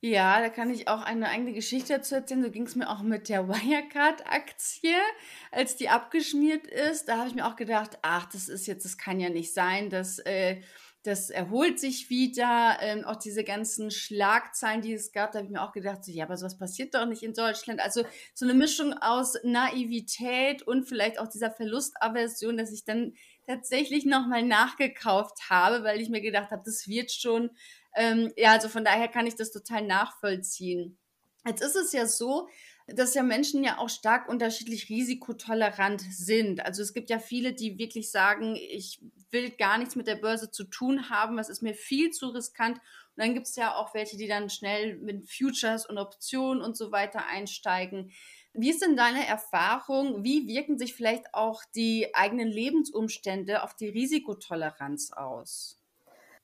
Ja, 0.00 0.40
da 0.40 0.48
kann 0.48 0.70
ich 0.70 0.86
auch 0.86 1.02
eine 1.02 1.28
eigene 1.28 1.52
Geschichte 1.52 1.94
dazu 1.94 2.14
erzählen. 2.14 2.44
So 2.44 2.50
ging 2.52 2.66
es 2.66 2.76
mir 2.76 2.88
auch 2.88 3.02
mit 3.02 3.28
der 3.28 3.48
Wirecard-Aktie, 3.48 4.94
als 5.50 5.74
die 5.74 5.88
abgeschmiert 5.88 6.68
ist. 6.68 7.08
Da 7.08 7.18
habe 7.18 7.28
ich 7.28 7.34
mir 7.34 7.44
auch 7.44 7.56
gedacht, 7.56 7.98
ach, 8.02 8.26
das 8.26 8.48
ist 8.48 8.66
jetzt, 8.68 8.84
das 8.84 8.96
kann 8.96 9.18
ja 9.18 9.28
nicht 9.28 9.52
sein, 9.52 9.90
dass 9.90 10.20
äh, 10.20 10.60
das 11.08 11.30
erholt 11.30 11.80
sich 11.80 12.10
wieder. 12.10 12.76
Ähm, 12.80 13.04
auch 13.04 13.16
diese 13.16 13.42
ganzen 13.42 13.90
Schlagzeilen, 13.90 14.82
die 14.82 14.92
es 14.92 15.12
gab, 15.12 15.32
da 15.32 15.38
habe 15.38 15.46
ich 15.46 15.52
mir 15.52 15.62
auch 15.62 15.72
gedacht, 15.72 16.04
so, 16.04 16.12
ja, 16.12 16.24
aber 16.24 16.36
sowas 16.36 16.58
passiert 16.58 16.94
doch 16.94 17.06
nicht 17.06 17.22
in 17.22 17.32
Deutschland. 17.32 17.80
Also 17.80 18.04
so 18.34 18.44
eine 18.44 18.54
Mischung 18.54 18.92
aus 18.92 19.36
Naivität 19.42 20.62
und 20.62 20.84
vielleicht 20.84 21.18
auch 21.18 21.28
dieser 21.28 21.50
Verlustaversion, 21.50 22.58
dass 22.58 22.72
ich 22.72 22.84
dann 22.84 23.14
tatsächlich 23.46 24.04
nochmal 24.04 24.42
nachgekauft 24.42 25.48
habe, 25.48 25.82
weil 25.82 26.00
ich 26.00 26.10
mir 26.10 26.20
gedacht 26.20 26.50
habe, 26.50 26.62
das 26.64 26.86
wird 26.86 27.10
schon. 27.10 27.50
Ähm, 27.96 28.32
ja, 28.36 28.52
also 28.52 28.68
von 28.68 28.84
daher 28.84 29.08
kann 29.08 29.26
ich 29.26 29.34
das 29.34 29.50
total 29.50 29.86
nachvollziehen. 29.86 30.98
Jetzt 31.46 31.62
ist 31.62 31.76
es 31.76 31.92
ja 31.92 32.06
so, 32.06 32.48
dass 32.94 33.14
ja 33.14 33.22
Menschen 33.22 33.62
ja 33.62 33.78
auch 33.78 33.90
stark 33.90 34.28
unterschiedlich 34.28 34.88
risikotolerant 34.88 36.00
sind. 36.10 36.64
Also 36.64 36.82
es 36.82 36.94
gibt 36.94 37.10
ja 37.10 37.18
viele, 37.18 37.52
die 37.52 37.78
wirklich 37.78 38.10
sagen, 38.10 38.56
ich 38.56 39.00
will 39.30 39.50
gar 39.50 39.76
nichts 39.78 39.94
mit 39.94 40.06
der 40.06 40.16
Börse 40.16 40.50
zu 40.50 40.64
tun 40.64 41.10
haben, 41.10 41.38
es 41.38 41.50
ist 41.50 41.62
mir 41.62 41.74
viel 41.74 42.10
zu 42.10 42.28
riskant. 42.28 42.78
Und 42.78 43.24
dann 43.24 43.34
gibt 43.34 43.46
es 43.46 43.56
ja 43.56 43.74
auch 43.74 43.92
welche, 43.94 44.16
die 44.16 44.26
dann 44.26 44.48
schnell 44.48 44.96
mit 44.96 45.30
Futures 45.30 45.86
und 45.86 45.98
Optionen 45.98 46.62
und 46.62 46.76
so 46.76 46.90
weiter 46.90 47.26
einsteigen. 47.26 48.10
Wie 48.54 48.70
ist 48.70 48.82
denn 48.82 48.96
deine 48.96 49.26
Erfahrung? 49.26 50.24
Wie 50.24 50.48
wirken 50.48 50.78
sich 50.78 50.94
vielleicht 50.94 51.34
auch 51.34 51.62
die 51.74 52.14
eigenen 52.14 52.48
Lebensumstände 52.48 53.62
auf 53.62 53.74
die 53.74 53.88
Risikotoleranz 53.88 55.12
aus? 55.12 55.78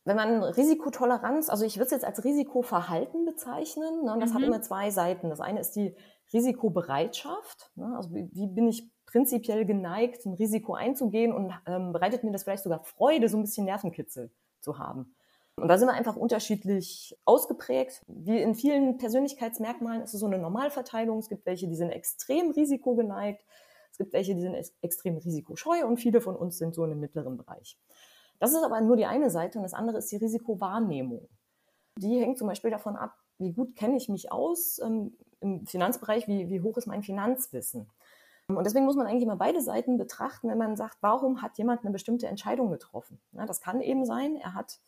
Wenn 0.04 0.16
man 0.16 0.42
Risikotoleranz, 0.42 1.48
also 1.48 1.64
ich 1.64 1.76
würde 1.76 1.86
es 1.86 1.92
jetzt 1.92 2.04
als 2.04 2.22
Risikoverhalten 2.22 3.24
bezeichnen, 3.24 4.04
ne, 4.04 4.16
das 4.20 4.30
mhm. 4.30 4.34
hat 4.34 4.42
immer 4.42 4.60
zwei 4.60 4.90
Seiten. 4.90 5.30
Das 5.30 5.40
eine 5.40 5.60
ist 5.60 5.72
die 5.72 5.96
Risikobereitschaft. 6.34 7.70
Ne? 7.76 7.94
Also 7.96 8.12
wie, 8.12 8.28
wie, 8.32 8.46
bin 8.46 8.68
ich 8.68 8.90
prinzipiell 9.06 9.64
geneigt, 9.64 10.26
ein 10.26 10.34
Risiko 10.34 10.74
einzugehen 10.74 11.32
und 11.32 11.52
ähm, 11.66 11.92
bereitet 11.92 12.24
mir 12.24 12.32
das 12.32 12.42
vielleicht 12.42 12.64
sogar 12.64 12.82
Freude, 12.84 13.28
so 13.28 13.38
ein 13.38 13.42
bisschen 13.42 13.64
Nervenkitzel 13.64 14.30
zu 14.60 14.78
haben. 14.78 15.14
Und 15.56 15.68
da 15.68 15.78
sind 15.78 15.86
wir 15.86 15.94
einfach 15.94 16.16
unterschiedlich 16.16 17.16
ausgeprägt. 17.24 18.02
Wie 18.08 18.40
in 18.40 18.56
vielen 18.56 18.98
Persönlichkeitsmerkmalen 18.98 20.02
ist 20.02 20.12
es 20.12 20.20
so 20.20 20.26
eine 20.26 20.38
Normalverteilung. 20.38 21.18
Es 21.18 21.28
gibt 21.28 21.46
welche, 21.46 21.68
die 21.68 21.76
sind 21.76 21.90
extrem 21.90 22.50
risikogeneigt. 22.50 23.44
Es 23.92 23.98
gibt 23.98 24.12
welche, 24.12 24.34
die 24.34 24.40
sind 24.40 24.56
extrem 24.82 25.16
risikoscheu 25.18 25.86
und 25.86 25.98
viele 25.98 26.20
von 26.20 26.34
uns 26.34 26.58
sind 26.58 26.74
so 26.74 26.82
in 26.82 26.90
dem 26.90 26.98
mittleren 26.98 27.36
Bereich. 27.36 27.78
Das 28.40 28.52
ist 28.52 28.64
aber 28.64 28.80
nur 28.80 28.96
die 28.96 29.06
eine 29.06 29.30
Seite 29.30 29.58
und 29.58 29.62
das 29.62 29.74
andere 29.74 29.98
ist 29.98 30.10
die 30.10 30.16
Risikowahrnehmung. 30.16 31.28
Die 31.98 32.18
hängt 32.18 32.38
zum 32.38 32.48
Beispiel 32.48 32.72
davon 32.72 32.96
ab, 32.96 33.14
wie 33.38 33.52
gut 33.52 33.76
kenne 33.76 33.96
ich 33.96 34.08
mich 34.08 34.32
aus 34.32 34.80
ähm, 34.84 35.16
im 35.44 35.66
Finanzbereich, 35.66 36.26
wie, 36.26 36.48
wie 36.48 36.62
hoch 36.62 36.76
ist 36.76 36.86
mein 36.86 37.02
Finanzwissen. 37.02 37.86
Und 38.48 38.64
deswegen 38.64 38.84
muss 38.84 38.96
man 38.96 39.06
eigentlich 39.06 39.22
immer 39.22 39.36
beide 39.36 39.60
Seiten 39.60 39.96
betrachten, 39.96 40.48
wenn 40.48 40.58
man 40.58 40.76
sagt, 40.76 40.98
warum 41.00 41.40
hat 41.40 41.56
jemand 41.56 41.82
eine 41.82 41.92
bestimmte 41.92 42.26
Entscheidung 42.26 42.70
getroffen. 42.70 43.20
Ja, 43.32 43.46
das 43.46 43.60
kann 43.60 43.80
eben 43.80 44.04
sein, 44.04 44.36
er 44.36 44.54
hat, 44.54 44.80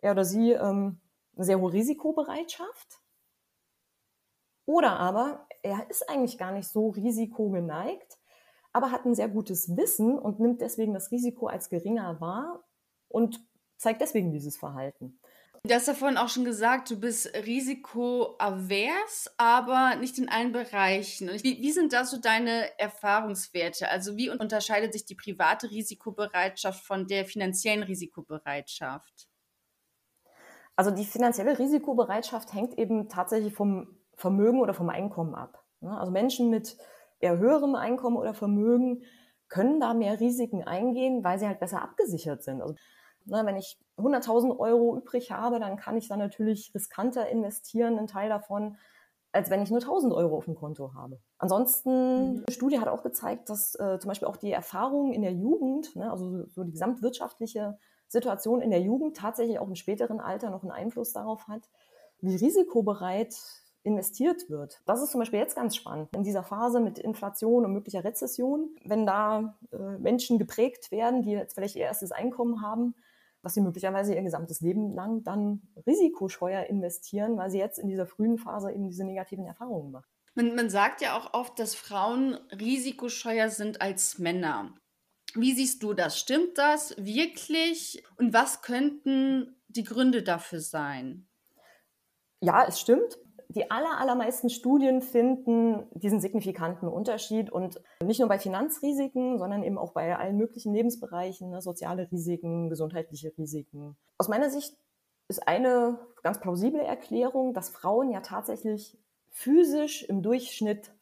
er 0.00 0.12
oder 0.12 0.24
sie, 0.24 0.52
ähm, 0.52 0.98
eine 1.36 1.44
sehr 1.44 1.60
hohe 1.60 1.72
Risikobereitschaft. 1.72 3.00
Oder 4.64 4.98
aber 4.98 5.46
er 5.62 5.88
ist 5.90 6.08
eigentlich 6.08 6.38
gar 6.38 6.50
nicht 6.52 6.68
so 6.68 6.88
risikogeneigt, 6.88 8.18
aber 8.72 8.90
hat 8.90 9.04
ein 9.04 9.14
sehr 9.14 9.28
gutes 9.28 9.76
Wissen 9.76 10.18
und 10.18 10.40
nimmt 10.40 10.60
deswegen 10.60 10.94
das 10.94 11.10
Risiko 11.10 11.46
als 11.46 11.68
geringer 11.68 12.20
wahr 12.20 12.64
und 13.08 13.40
zeigt 13.76 14.00
deswegen 14.00 14.32
dieses 14.32 14.56
Verhalten. 14.56 15.18
Du 15.66 15.74
hast 15.74 15.88
ja 15.88 15.94
vorhin 15.94 16.16
auch 16.16 16.28
schon 16.28 16.44
gesagt, 16.44 16.90
du 16.90 17.00
bist 17.00 17.34
risikoavers, 17.34 19.34
aber 19.36 19.96
nicht 19.96 20.16
in 20.16 20.28
allen 20.28 20.52
Bereichen. 20.52 21.28
Wie, 21.42 21.60
wie, 21.60 21.72
sind 21.72 21.92
da 21.92 22.04
so 22.04 22.20
deine 22.20 22.78
Erfahrungswerte? 22.78 23.88
Also 23.88 24.16
wie 24.16 24.30
unterscheidet 24.30 24.92
sich 24.92 25.06
die 25.06 25.16
private 25.16 25.68
Risikobereitschaft 25.68 26.84
von 26.84 27.08
der 27.08 27.24
finanziellen 27.24 27.82
Risikobereitschaft? 27.82 29.26
Also 30.76 30.92
die 30.92 31.04
finanzielle 31.04 31.58
Risikobereitschaft 31.58 32.52
hängt 32.52 32.78
eben 32.78 33.08
tatsächlich 33.08 33.52
vom 33.52 33.88
Vermögen 34.14 34.60
oder 34.60 34.74
vom 34.74 34.88
Einkommen 34.88 35.34
ab. 35.34 35.64
Also 35.80 36.12
Menschen 36.12 36.48
mit 36.48 36.76
eher 37.18 37.38
höherem 37.38 37.74
Einkommen 37.74 38.18
oder 38.18 38.34
Vermögen 38.34 39.02
können 39.48 39.80
da 39.80 39.94
mehr 39.94 40.20
Risiken 40.20 40.62
eingehen, 40.62 41.24
weil 41.24 41.40
sie 41.40 41.48
halt 41.48 41.58
besser 41.58 41.82
abgesichert 41.82 42.44
sind. 42.44 42.62
Also 42.62 42.76
Ne, 43.26 43.42
wenn 43.44 43.56
ich 43.56 43.78
100.000 43.98 44.58
Euro 44.58 44.96
übrig 44.96 45.32
habe, 45.32 45.58
dann 45.58 45.76
kann 45.76 45.96
ich 45.96 46.08
da 46.08 46.16
natürlich 46.16 46.72
riskanter 46.74 47.28
investieren, 47.28 47.98
einen 47.98 48.06
Teil 48.06 48.28
davon, 48.28 48.76
als 49.32 49.50
wenn 49.50 49.62
ich 49.62 49.70
nur 49.70 49.80
1.000 49.80 50.14
Euro 50.14 50.36
auf 50.36 50.44
dem 50.46 50.54
Konto 50.54 50.94
habe. 50.94 51.20
Ansonsten, 51.38 51.90
mhm. 51.90 52.44
eine 52.46 52.54
Studie 52.54 52.80
hat 52.80 52.88
auch 52.88 53.02
gezeigt, 53.02 53.50
dass 53.50 53.74
äh, 53.74 53.98
zum 53.98 54.08
Beispiel 54.08 54.28
auch 54.28 54.36
die 54.36 54.52
Erfahrung 54.52 55.12
in 55.12 55.22
der 55.22 55.32
Jugend, 55.32 55.94
ne, 55.96 56.10
also 56.10 56.30
so, 56.30 56.46
so 56.46 56.64
die 56.64 56.72
gesamtwirtschaftliche 56.72 57.78
Situation 58.08 58.62
in 58.62 58.70
der 58.70 58.80
Jugend 58.80 59.16
tatsächlich 59.16 59.58
auch 59.58 59.68
im 59.68 59.74
späteren 59.74 60.20
Alter 60.20 60.50
noch 60.50 60.62
einen 60.62 60.72
Einfluss 60.72 61.12
darauf 61.12 61.48
hat, 61.48 61.68
wie 62.20 62.36
risikobereit 62.36 63.36
investiert 63.82 64.50
wird. 64.50 64.80
Das 64.86 65.02
ist 65.02 65.12
zum 65.12 65.20
Beispiel 65.20 65.38
jetzt 65.38 65.54
ganz 65.54 65.76
spannend 65.76 66.08
in 66.14 66.24
dieser 66.24 66.42
Phase 66.42 66.80
mit 66.80 66.98
Inflation 66.98 67.64
und 67.64 67.72
möglicher 67.72 68.04
Rezession, 68.04 68.70
wenn 68.84 69.06
da 69.06 69.56
äh, 69.72 69.98
Menschen 69.98 70.38
geprägt 70.38 70.90
werden, 70.90 71.22
die 71.22 71.32
jetzt 71.32 71.54
vielleicht 71.54 71.76
ihr 71.76 71.84
erstes 71.84 72.10
Einkommen 72.10 72.62
haben, 72.62 72.94
dass 73.42 73.54
sie 73.54 73.60
möglicherweise 73.60 74.14
ihr 74.14 74.22
gesamtes 74.22 74.60
Leben 74.60 74.94
lang 74.94 75.22
dann 75.22 75.62
risikoscheuer 75.86 76.64
investieren, 76.64 77.36
weil 77.36 77.50
sie 77.50 77.58
jetzt 77.58 77.78
in 77.78 77.88
dieser 77.88 78.06
frühen 78.06 78.38
Phase 78.38 78.72
eben 78.72 78.88
diese 78.88 79.04
negativen 79.04 79.46
Erfahrungen 79.46 79.92
machen. 79.92 80.06
Man, 80.34 80.54
man 80.54 80.70
sagt 80.70 81.00
ja 81.00 81.16
auch 81.16 81.32
oft, 81.34 81.58
dass 81.58 81.74
Frauen 81.74 82.34
risikoscheuer 82.52 83.48
sind 83.48 83.80
als 83.80 84.18
Männer. 84.18 84.74
Wie 85.34 85.54
siehst 85.54 85.82
du 85.82 85.92
das? 85.92 86.18
Stimmt 86.18 86.58
das 86.58 86.94
wirklich? 86.96 88.02
Und 88.16 88.32
was 88.32 88.62
könnten 88.62 89.56
die 89.68 89.84
Gründe 89.84 90.22
dafür 90.22 90.60
sein? 90.60 91.28
Ja, 92.40 92.64
es 92.66 92.80
stimmt 92.80 93.18
die 93.48 93.70
aller, 93.70 93.98
allermeisten 93.98 94.50
Studien 94.50 95.02
finden 95.02 95.86
diesen 95.92 96.20
signifikanten 96.20 96.88
Unterschied 96.88 97.50
und 97.50 97.80
nicht 98.02 98.18
nur 98.18 98.28
bei 98.28 98.38
Finanzrisiken, 98.38 99.38
sondern 99.38 99.62
eben 99.62 99.78
auch 99.78 99.92
bei 99.92 100.16
allen 100.16 100.36
möglichen 100.36 100.74
Lebensbereichen, 100.74 101.50
ne, 101.50 101.62
soziale 101.62 102.10
Risiken, 102.10 102.68
gesundheitliche 102.68 103.32
Risiken. 103.38 103.96
Aus 104.18 104.28
meiner 104.28 104.50
Sicht 104.50 104.76
ist 105.28 105.46
eine 105.46 105.98
ganz 106.22 106.40
plausible 106.40 106.82
Erklärung, 106.82 107.54
dass 107.54 107.68
Frauen 107.68 108.10
ja 108.10 108.20
tatsächlich 108.20 108.98
physisch 109.30 110.02
im 110.04 110.22
Durchschnitt 110.22 110.92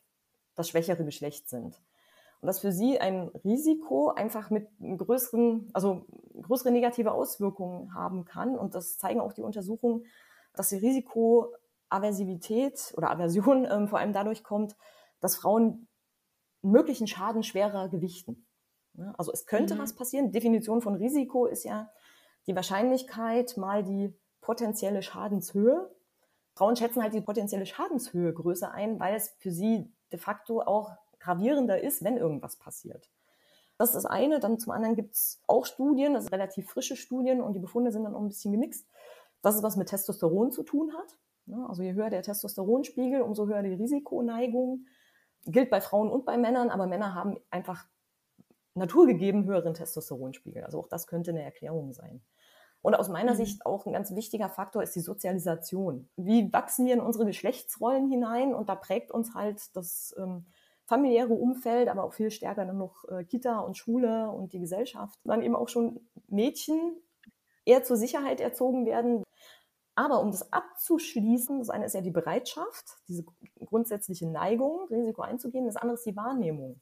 das 0.55 0.69
schwächere 0.69 1.05
Geschlecht 1.05 1.49
sind. 1.49 1.81
Und 2.41 2.47
dass 2.47 2.61
für 2.61 2.73
sie 2.73 2.99
ein 3.01 3.29
Risiko 3.45 4.11
einfach 4.11 4.51
mit 4.51 4.69
größeren, 4.81 5.71
also 5.73 6.05
größere 6.43 6.71
negative 6.71 7.13
Auswirkungen 7.13 7.95
haben 7.95 8.27
kann. 8.27 8.59
Und 8.59 8.75
das 8.75 8.99
zeigen 8.99 9.21
auch 9.21 9.33
die 9.33 9.43
Untersuchungen, 9.43 10.05
dass 10.53 10.69
die 10.69 10.77
Risiko 10.77 11.55
Aversivität 11.95 12.93
oder 12.97 13.11
Aversion 13.11 13.65
ähm, 13.71 13.89
vor 13.89 13.99
allem 13.99 14.13
dadurch 14.13 14.43
kommt, 14.43 14.77
dass 15.21 15.37
Frauen 15.37 15.89
möglichen 16.63 17.07
Schaden 17.07 17.43
schwerer 17.43 17.89
gewichten. 17.89 18.47
Ja, 18.95 19.15
also 19.19 19.33
es 19.33 19.47
könnte 19.47 19.75
mhm. 19.75 19.79
was 19.81 19.95
passieren. 19.95 20.33
Definition 20.33 20.81
von 20.81 20.95
Risiko 20.95 21.47
ist 21.47 21.65
ja 21.65 21.91
die 22.47 22.55
Wahrscheinlichkeit 22.55 23.57
mal 23.57 23.83
die 23.83 24.15
potenzielle 24.41 25.03
Schadenshöhe. 25.03 25.91
Frauen 26.55 26.77
schätzen 26.77 27.03
halt 27.03 27.15
die 27.15 27.21
potenzielle 27.21 27.67
Schadenshöhe 27.67 28.33
größer 28.33 28.71
ein, 28.71 29.01
weil 29.01 29.15
es 29.17 29.31
für 29.39 29.51
sie 29.51 29.91
de 30.13 30.19
facto 30.19 30.61
auch 30.61 30.93
gravierender 31.19 31.83
ist, 31.83 32.05
wenn 32.05 32.17
irgendwas 32.17 32.57
passiert. 32.57 33.11
Das 33.79 33.89
ist 33.89 33.95
das 33.97 34.07
eine. 34.07 34.39
Dann 34.39 34.59
zum 34.59 34.73
anderen 34.73 34.95
gibt 34.95 35.15
es 35.15 35.43
auch 35.47 35.67
Studien, 35.67 36.15
das 36.15 36.25
sind 36.25 36.33
relativ 36.33 36.71
frische 36.71 36.97
Studien 36.97 37.41
und 37.41 37.55
die 37.55 37.61
Befunde 37.61 37.91
sind 37.91 38.05
dann 38.05 38.15
auch 38.15 38.21
ein 38.21 38.29
bisschen 38.29 38.53
gemixt, 38.53 38.87
dass 39.43 39.57
es 39.57 39.63
was 39.63 39.77
mit 39.77 39.89
Testosteron 39.89 40.53
zu 40.53 40.63
tun 40.63 40.93
hat. 40.97 41.19
Ne? 41.47 41.67
Also 41.69 41.83
je 41.83 41.95
höher 41.95 42.11
der 42.11 42.23
Testosteronspiegel, 42.23 43.23
umso 43.23 43.47
höher 43.47 43.63
die 43.63 43.75
Risikoneigung. 43.75 44.87
Gilt 45.47 45.71
bei 45.71 45.81
Frauen 45.81 46.11
und 46.11 46.25
bei 46.25 46.39
Männern, 46.39 46.71
aber 46.71 46.87
Männer 46.87 47.15
haben 47.15 47.37
einfach 47.51 47.87
naturgegeben 48.75 49.45
höheren 49.45 49.75
Testosteronspiegel. 49.75 50.65
Also 50.65 50.79
auch 50.81 50.89
das 50.89 51.07
könnte 51.07 51.31
eine 51.31 51.43
Erklärung 51.43 51.93
sein. 51.93 52.23
Und 52.81 52.95
aus 52.95 53.09
meiner 53.09 53.33
mhm. 53.33 53.37
Sicht 53.37 53.67
auch 53.67 53.87
ein 53.87 53.93
ganz 53.93 54.15
wichtiger 54.15 54.49
Faktor 54.49 54.83
ist 54.83 54.95
die 54.95 55.01
Sozialisation. 55.01 56.09
Wie 56.17 56.53
wachsen 56.53 56.87
wir 56.87 56.95
in 56.95 57.01
unsere 57.01 57.25
Geschlechtsrollen 57.25 58.11
hinein? 58.11 58.55
Und 58.55 58.69
da 58.69 58.75
prägt 58.75 59.11
uns 59.11 59.35
halt 59.35 59.75
das 59.75 60.15
ähm, 60.19 60.47
familiäre 60.87 61.33
Umfeld, 61.33 61.89
aber 61.89 62.05
auch 62.05 62.13
viel 62.13 62.31
stärker 62.31 62.67
dann 62.67 62.77
noch 62.77 63.05
äh, 63.09 63.25
Kita 63.25 63.61
und 63.61 63.79
Schule 63.79 64.31
und 64.31 64.53
die 64.53 64.61
Gesellschaft, 64.61 65.19
dann 65.25 65.43
eben 65.43 65.57
auch 65.57 65.69
schon 65.69 66.01
Mädchen 66.29 66.97
eher 67.65 67.85
zur 67.85 67.97
Sicherheit 67.97 68.41
erzogen 68.41 68.85
werden. 68.85 69.23
Aber 69.97 70.21
um 70.21 70.31
das 70.31 70.53
abzuschließen, 70.53 71.61
das 71.61 71.71
eine 71.71 71.85
ist 71.87 71.95
ja 71.95 72.01
die 72.01 72.11
Bereitschaft, 72.11 72.97
diese 73.09 73.25
grundsätzliche 73.65 74.29
Neigung, 74.29 74.89
Risiko 74.89 75.23
einzugehen, 75.23 75.67
das 75.67 75.77
andere 75.77 75.95
ist 75.95 76.07
die 76.07 76.17
Wahrnehmung. 76.17 76.81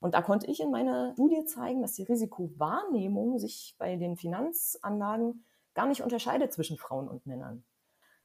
Und 0.00 0.14
da 0.14 0.20
konnte 0.20 0.46
ich 0.48 0.60
in 0.60 0.70
meiner 0.70 1.12
Studie 1.12 1.44
zeigen, 1.46 1.80
dass 1.80 1.94
die 1.94 2.02
Risikowahrnehmung 2.02 3.38
sich 3.38 3.74
bei 3.78 3.96
den 3.96 4.16
Finanzanlagen 4.16 5.44
gar 5.74 5.86
nicht 5.86 6.02
unterscheidet 6.02 6.52
zwischen 6.52 6.76
Frauen 6.76 7.08
und 7.08 7.26
Männern. 7.26 7.64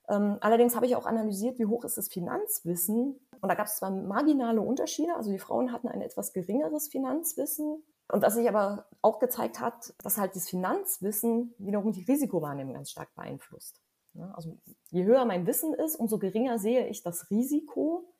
Ähm, 0.09 0.37
allerdings 0.41 0.75
habe 0.75 0.87
ich 0.87 0.95
auch 0.95 1.05
analysiert, 1.05 1.59
wie 1.59 1.67
hoch 1.67 1.85
ist 1.85 1.97
das 1.97 2.09
Finanzwissen. 2.09 3.19
Und 3.39 3.49
da 3.49 3.55
gab 3.55 3.67
es 3.67 3.77
zwar 3.77 3.91
marginale 3.91 4.59
Unterschiede, 4.59 5.15
also 5.15 5.31
die 5.31 5.39
Frauen 5.39 5.71
hatten 5.71 5.87
ein 5.87 6.01
etwas 6.01 6.33
geringeres 6.33 6.89
Finanzwissen. 6.89 7.83
Und 8.11 8.23
was 8.23 8.33
sich 8.33 8.49
aber 8.49 8.87
auch 9.03 9.19
gezeigt 9.19 9.59
hat, 9.59 9.93
dass 10.03 10.17
halt 10.17 10.35
das 10.35 10.49
Finanzwissen 10.49 11.53
wiederum 11.59 11.91
die 11.91 12.03
Risikowahrnehmung 12.03 12.73
ganz 12.73 12.89
stark 12.89 13.13
beeinflusst. 13.13 13.79
Also 14.33 14.57
je 14.89 15.03
höher 15.03 15.25
mein 15.25 15.45
Wissen 15.47 15.73
ist, 15.73 15.95
umso 15.95 16.19
geringer 16.19 16.59
sehe 16.59 16.87
ich 16.87 17.03
das 17.03 17.29
Risiko. 17.29 18.13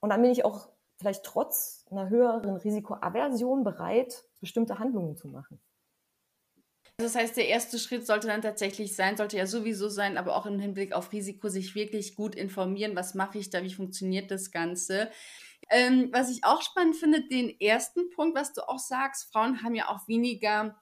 Und 0.00 0.10
dann 0.10 0.22
bin 0.22 0.30
ich 0.30 0.44
auch 0.44 0.68
vielleicht 0.98 1.24
trotz 1.24 1.86
einer 1.90 2.08
höheren 2.10 2.56
Risikoaversion 2.56 3.64
bereit, 3.64 4.24
bestimmte 4.40 4.78
Handlungen 4.78 5.16
zu 5.16 5.28
machen. 5.28 5.60
Das 6.98 7.14
heißt, 7.14 7.36
der 7.36 7.48
erste 7.48 7.78
Schritt 7.78 8.06
sollte 8.06 8.26
dann 8.26 8.42
tatsächlich 8.42 8.94
sein, 8.94 9.16
sollte 9.16 9.38
ja 9.38 9.46
sowieso 9.46 9.88
sein, 9.88 10.18
aber 10.18 10.36
auch 10.36 10.44
im 10.44 10.58
Hinblick 10.58 10.92
auf 10.92 11.12
Risiko 11.12 11.48
sich 11.48 11.74
wirklich 11.74 12.14
gut 12.14 12.34
informieren, 12.34 12.94
was 12.94 13.14
mache 13.14 13.38
ich 13.38 13.48
da, 13.48 13.62
wie 13.62 13.72
funktioniert 13.72 14.30
das 14.30 14.50
Ganze. 14.50 15.10
Ähm, 15.70 16.10
was 16.12 16.30
ich 16.30 16.44
auch 16.44 16.60
spannend 16.60 16.96
finde, 16.96 17.26
den 17.26 17.58
ersten 17.58 18.10
Punkt, 18.10 18.36
was 18.36 18.52
du 18.52 18.68
auch 18.68 18.78
sagst, 18.78 19.32
Frauen 19.32 19.62
haben 19.62 19.74
ja 19.74 19.88
auch 19.88 20.08
weniger 20.08 20.78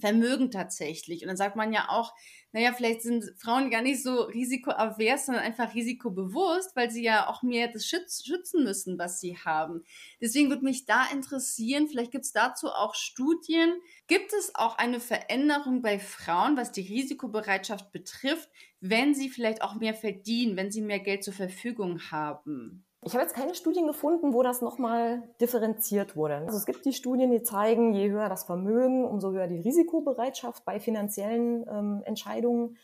Vermögen 0.00 0.50
tatsächlich. 0.50 1.22
Und 1.22 1.28
dann 1.28 1.36
sagt 1.36 1.56
man 1.56 1.72
ja 1.72 1.88
auch, 1.88 2.14
naja, 2.52 2.72
vielleicht 2.72 3.02
sind 3.02 3.24
Frauen 3.36 3.70
gar 3.70 3.82
nicht 3.82 4.02
so 4.02 4.22
risikoavers, 4.22 5.26
sondern 5.26 5.44
einfach 5.44 5.74
risikobewusst, 5.74 6.74
weil 6.74 6.90
sie 6.90 7.02
ja 7.02 7.28
auch 7.28 7.42
mehr 7.42 7.68
das 7.68 7.86
schützen 7.86 8.64
müssen, 8.64 8.98
was 8.98 9.20
sie 9.20 9.36
haben. 9.36 9.84
Deswegen 10.20 10.48
würde 10.48 10.64
mich 10.64 10.86
da 10.86 11.04
interessieren, 11.12 11.88
vielleicht 11.88 12.10
gibt 12.10 12.24
es 12.24 12.32
dazu 12.32 12.68
auch 12.68 12.94
Studien. 12.94 13.74
Gibt 14.06 14.32
es 14.32 14.54
auch 14.54 14.78
eine 14.78 15.00
Veränderung 15.00 15.82
bei 15.82 15.98
Frauen, 15.98 16.56
was 16.56 16.72
die 16.72 16.80
Risikobereitschaft 16.80 17.92
betrifft, 17.92 18.48
wenn 18.80 19.14
sie 19.14 19.28
vielleicht 19.28 19.60
auch 19.60 19.74
mehr 19.74 19.94
verdienen, 19.94 20.56
wenn 20.56 20.70
sie 20.70 20.80
mehr 20.80 21.00
Geld 21.00 21.24
zur 21.24 21.34
Verfügung 21.34 22.10
haben? 22.10 22.87
Ich 23.08 23.14
habe 23.14 23.22
jetzt 23.22 23.34
keine 23.34 23.54
Studien 23.54 23.86
gefunden, 23.86 24.34
wo 24.34 24.42
das 24.42 24.60
nochmal 24.60 25.22
differenziert 25.40 26.14
wurde. 26.14 26.36
Also 26.36 26.58
es 26.58 26.66
gibt 26.66 26.84
die 26.84 26.92
Studien, 26.92 27.30
die 27.30 27.42
zeigen, 27.42 27.94
je 27.94 28.10
höher 28.10 28.28
das 28.28 28.44
Vermögen, 28.44 29.02
umso 29.06 29.32
höher 29.32 29.46
die 29.46 29.60
Risikobereitschaft 29.60 30.66
bei 30.66 30.78
finanziellen 30.78 31.64
ähm, 31.70 32.02
Entscheidungen. 32.04 32.76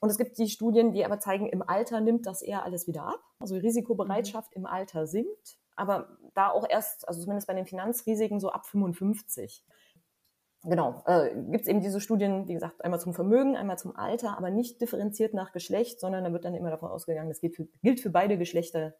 Und 0.00 0.08
es 0.08 0.16
gibt 0.16 0.38
die 0.38 0.48
Studien, 0.48 0.92
die 0.92 1.04
aber 1.04 1.20
zeigen, 1.20 1.46
im 1.46 1.60
Alter 1.60 2.00
nimmt 2.00 2.24
das 2.24 2.40
eher 2.40 2.64
alles 2.64 2.86
wieder 2.86 3.02
ab. 3.02 3.20
Also 3.38 3.56
die 3.56 3.60
Risikobereitschaft 3.60 4.56
mhm. 4.56 4.62
im 4.62 4.66
Alter 4.66 5.06
sinkt, 5.06 5.58
aber 5.76 6.16
da 6.32 6.48
auch 6.48 6.66
erst, 6.66 7.06
also 7.06 7.20
zumindest 7.20 7.46
bei 7.46 7.52
den 7.52 7.66
Finanzrisiken 7.66 8.40
so 8.40 8.48
ab 8.48 8.64
55. 8.64 9.62
Genau, 10.62 11.02
äh, 11.04 11.34
gibt 11.50 11.64
es 11.64 11.68
eben 11.68 11.82
diese 11.82 12.00
Studien, 12.00 12.48
wie 12.48 12.54
gesagt, 12.54 12.82
einmal 12.82 12.98
zum 12.98 13.12
Vermögen, 13.12 13.56
einmal 13.56 13.76
zum 13.76 13.94
Alter, 13.94 14.38
aber 14.38 14.48
nicht 14.48 14.80
differenziert 14.80 15.34
nach 15.34 15.52
Geschlecht, 15.52 16.00
sondern 16.00 16.24
da 16.24 16.32
wird 16.32 16.46
dann 16.46 16.54
immer 16.54 16.70
davon 16.70 16.90
ausgegangen, 16.90 17.28
das 17.28 17.40
gilt 17.40 17.54
für, 17.54 17.68
gilt 17.82 18.00
für 18.00 18.08
beide 18.08 18.38
Geschlechter 18.38 18.94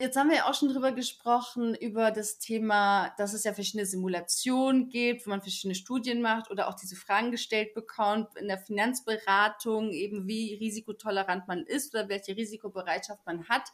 Jetzt 0.00 0.16
haben 0.16 0.30
wir 0.30 0.36
ja 0.38 0.48
auch 0.48 0.54
schon 0.54 0.70
drüber 0.70 0.92
gesprochen, 0.92 1.74
über 1.74 2.10
das 2.10 2.38
Thema, 2.38 3.12
dass 3.18 3.34
es 3.34 3.44
ja 3.44 3.52
verschiedene 3.52 3.84
Simulationen 3.84 4.88
gibt, 4.88 5.26
wo 5.26 5.30
man 5.30 5.42
verschiedene 5.42 5.74
Studien 5.74 6.22
macht 6.22 6.50
oder 6.50 6.68
auch 6.68 6.74
diese 6.74 6.96
Fragen 6.96 7.30
gestellt 7.30 7.74
bekommt 7.74 8.34
in 8.38 8.48
der 8.48 8.56
Finanzberatung, 8.56 9.90
eben 9.90 10.26
wie 10.26 10.54
risikotolerant 10.54 11.48
man 11.48 11.66
ist 11.66 11.94
oder 11.94 12.08
welche 12.08 12.34
Risikobereitschaft 12.34 13.26
man 13.26 13.46
hat. 13.50 13.68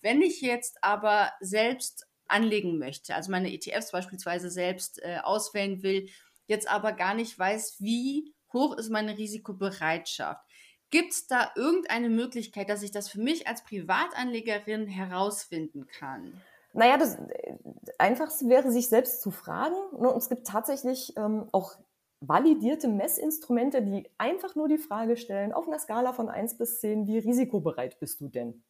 Wenn 0.00 0.22
ich 0.22 0.40
jetzt 0.40 0.78
aber 0.84 1.32
selbst 1.40 2.06
anlegen 2.28 2.78
möchte, 2.78 3.16
also 3.16 3.32
meine 3.32 3.52
ETFs 3.52 3.90
beispielsweise 3.90 4.50
selbst 4.50 5.02
äh, 5.02 5.18
auswählen 5.20 5.82
will, 5.82 6.08
jetzt 6.46 6.70
aber 6.70 6.92
gar 6.92 7.14
nicht 7.14 7.36
weiß, 7.36 7.78
wie 7.80 8.32
hoch 8.52 8.76
ist 8.76 8.90
meine 8.90 9.18
Risikobereitschaft. 9.18 10.46
Gibt 10.92 11.12
es 11.12 11.26
da 11.26 11.50
irgendeine 11.56 12.10
Möglichkeit, 12.10 12.68
dass 12.68 12.82
ich 12.82 12.90
das 12.90 13.08
für 13.08 13.18
mich 13.18 13.48
als 13.48 13.64
Privatanlegerin 13.64 14.86
herausfinden 14.86 15.86
kann? 15.86 16.34
Naja, 16.74 16.98
das 16.98 17.16
äh, 17.16 17.56
Einfachste 17.96 18.46
wäre, 18.48 18.70
sich 18.70 18.88
selbst 18.88 19.22
zu 19.22 19.30
fragen. 19.30 19.74
Ne, 19.98 20.10
und 20.10 20.18
es 20.18 20.28
gibt 20.28 20.46
tatsächlich 20.46 21.14
ähm, 21.16 21.48
auch 21.52 21.78
validierte 22.20 22.88
Messinstrumente, 22.88 23.82
die 23.82 24.08
einfach 24.18 24.54
nur 24.54 24.68
die 24.68 24.76
Frage 24.76 25.16
stellen, 25.16 25.54
auf 25.54 25.66
einer 25.66 25.78
Skala 25.78 26.12
von 26.12 26.28
1 26.28 26.58
bis 26.58 26.80
10, 26.80 27.06
wie 27.06 27.18
risikobereit 27.18 27.98
bist 27.98 28.20
du 28.20 28.28
denn? 28.28 28.62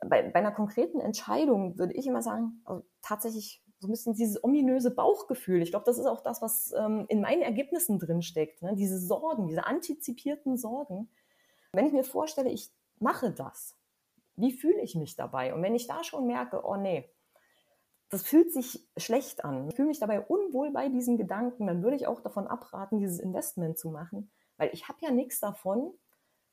Bei, 0.00 0.22
bei 0.22 0.38
einer 0.38 0.52
konkreten 0.52 1.00
Entscheidung 1.00 1.78
würde 1.78 1.94
ich 1.94 2.06
immer 2.06 2.22
sagen, 2.22 2.62
also 2.64 2.84
tatsächlich 3.02 3.64
so 3.80 3.88
ein 3.88 3.90
bisschen 3.90 4.14
dieses 4.14 4.42
ominöse 4.42 4.92
Bauchgefühl. 4.92 5.62
Ich 5.62 5.70
glaube, 5.70 5.84
das 5.84 5.98
ist 5.98 6.06
auch 6.06 6.22
das, 6.22 6.42
was 6.42 6.72
ähm, 6.78 7.06
in 7.08 7.20
meinen 7.22 7.42
Ergebnissen 7.42 7.98
drinsteckt. 7.98 8.62
Ne? 8.62 8.76
Diese 8.76 9.00
Sorgen, 9.00 9.48
diese 9.48 9.66
antizipierten 9.66 10.56
Sorgen 10.56 11.10
wenn 11.76 11.86
ich 11.86 11.92
mir 11.92 12.04
vorstelle, 12.04 12.50
ich 12.50 12.70
mache 12.98 13.30
das, 13.30 13.76
wie 14.36 14.52
fühle 14.52 14.80
ich 14.80 14.94
mich 14.94 15.16
dabei? 15.16 15.54
Und 15.54 15.62
wenn 15.62 15.74
ich 15.74 15.86
da 15.86 16.02
schon 16.04 16.26
merke, 16.26 16.64
oh 16.64 16.76
nee, 16.76 17.08
das 18.08 18.22
fühlt 18.22 18.52
sich 18.52 18.86
schlecht 18.96 19.44
an, 19.44 19.68
ich 19.68 19.76
fühle 19.76 19.88
mich 19.88 19.98
dabei 19.98 20.20
unwohl 20.20 20.70
bei 20.70 20.88
diesen 20.88 21.16
Gedanken, 21.16 21.66
dann 21.66 21.82
würde 21.82 21.96
ich 21.96 22.06
auch 22.06 22.20
davon 22.20 22.46
abraten, 22.46 22.98
dieses 22.98 23.18
Investment 23.18 23.78
zu 23.78 23.90
machen, 23.90 24.30
weil 24.56 24.70
ich 24.72 24.88
habe 24.88 24.98
ja 25.02 25.10
nichts 25.10 25.40
davon, 25.40 25.92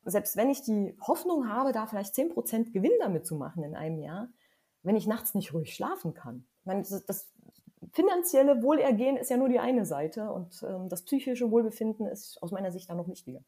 selbst 0.05 0.35
wenn 0.35 0.49
ich 0.49 0.61
die 0.61 0.97
Hoffnung 0.99 1.47
habe, 1.47 1.71
da 1.71 1.85
vielleicht 1.85 2.15
10% 2.15 2.71
Gewinn 2.71 2.91
damit 2.99 3.25
zu 3.25 3.35
machen 3.35 3.63
in 3.63 3.75
einem 3.75 3.99
Jahr, 3.99 4.29
wenn 4.81 4.95
ich 4.95 5.07
nachts 5.07 5.33
nicht 5.33 5.53
ruhig 5.53 5.73
schlafen 5.73 6.13
kann. 6.13 6.45
Ich 6.61 6.65
meine, 6.65 6.81
das, 6.81 7.05
das 7.05 7.31
finanzielle 7.93 8.61
Wohlergehen 8.63 9.17
ist 9.17 9.29
ja 9.29 9.37
nur 9.37 9.49
die 9.49 9.59
eine 9.59 9.85
Seite 9.85 10.31
und 10.31 10.63
ähm, 10.67 10.89
das 10.89 11.03
psychische 11.03 11.51
Wohlbefinden 11.51 12.07
ist 12.07 12.41
aus 12.41 12.51
meiner 12.51 12.71
Sicht 12.71 12.89
da 12.89 12.95
noch 12.95 13.07
wichtiger. 13.07 13.43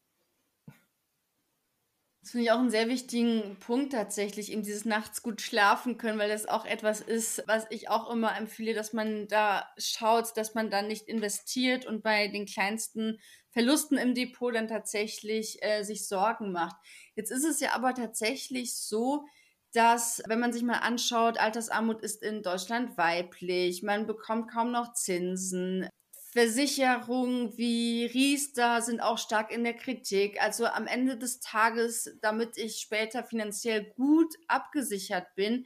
Das 2.26 2.32
finde 2.32 2.46
ich 2.46 2.50
auch 2.50 2.58
einen 2.58 2.70
sehr 2.70 2.88
wichtigen 2.88 3.56
Punkt 3.60 3.92
tatsächlich, 3.92 4.50
eben 4.50 4.64
dieses 4.64 4.84
nachts 4.84 5.22
gut 5.22 5.40
schlafen 5.40 5.96
können, 5.96 6.18
weil 6.18 6.28
das 6.28 6.46
auch 6.46 6.64
etwas 6.64 7.00
ist, 7.00 7.44
was 7.46 7.66
ich 7.70 7.88
auch 7.88 8.10
immer 8.10 8.36
empfehle, 8.36 8.74
dass 8.74 8.92
man 8.92 9.28
da 9.28 9.68
schaut, 9.78 10.36
dass 10.36 10.52
man 10.52 10.68
dann 10.68 10.88
nicht 10.88 11.06
investiert 11.06 11.86
und 11.86 12.02
bei 12.02 12.26
den 12.26 12.44
kleinsten 12.44 13.20
Verlusten 13.50 13.96
im 13.96 14.12
Depot 14.12 14.52
dann 14.52 14.66
tatsächlich 14.66 15.62
äh, 15.62 15.84
sich 15.84 16.08
Sorgen 16.08 16.50
macht. 16.50 16.74
Jetzt 17.14 17.30
ist 17.30 17.44
es 17.44 17.60
ja 17.60 17.74
aber 17.74 17.94
tatsächlich 17.94 18.74
so, 18.74 19.24
dass, 19.72 20.20
wenn 20.26 20.40
man 20.40 20.52
sich 20.52 20.64
mal 20.64 20.80
anschaut, 20.80 21.38
Altersarmut 21.38 22.02
ist 22.02 22.24
in 22.24 22.42
Deutschland 22.42 22.98
weiblich, 22.98 23.84
man 23.84 24.08
bekommt 24.08 24.50
kaum 24.50 24.72
noch 24.72 24.94
Zinsen. 24.94 25.88
Versicherungen 26.36 27.56
wie 27.56 28.04
Riester 28.04 28.82
sind 28.82 29.00
auch 29.00 29.16
stark 29.16 29.50
in 29.50 29.64
der 29.64 29.72
Kritik. 29.72 30.38
Also 30.42 30.66
am 30.66 30.86
Ende 30.86 31.16
des 31.16 31.40
Tages, 31.40 32.14
damit 32.20 32.58
ich 32.58 32.76
später 32.76 33.24
finanziell 33.24 33.90
gut 33.96 34.34
abgesichert 34.46 35.34
bin, 35.34 35.64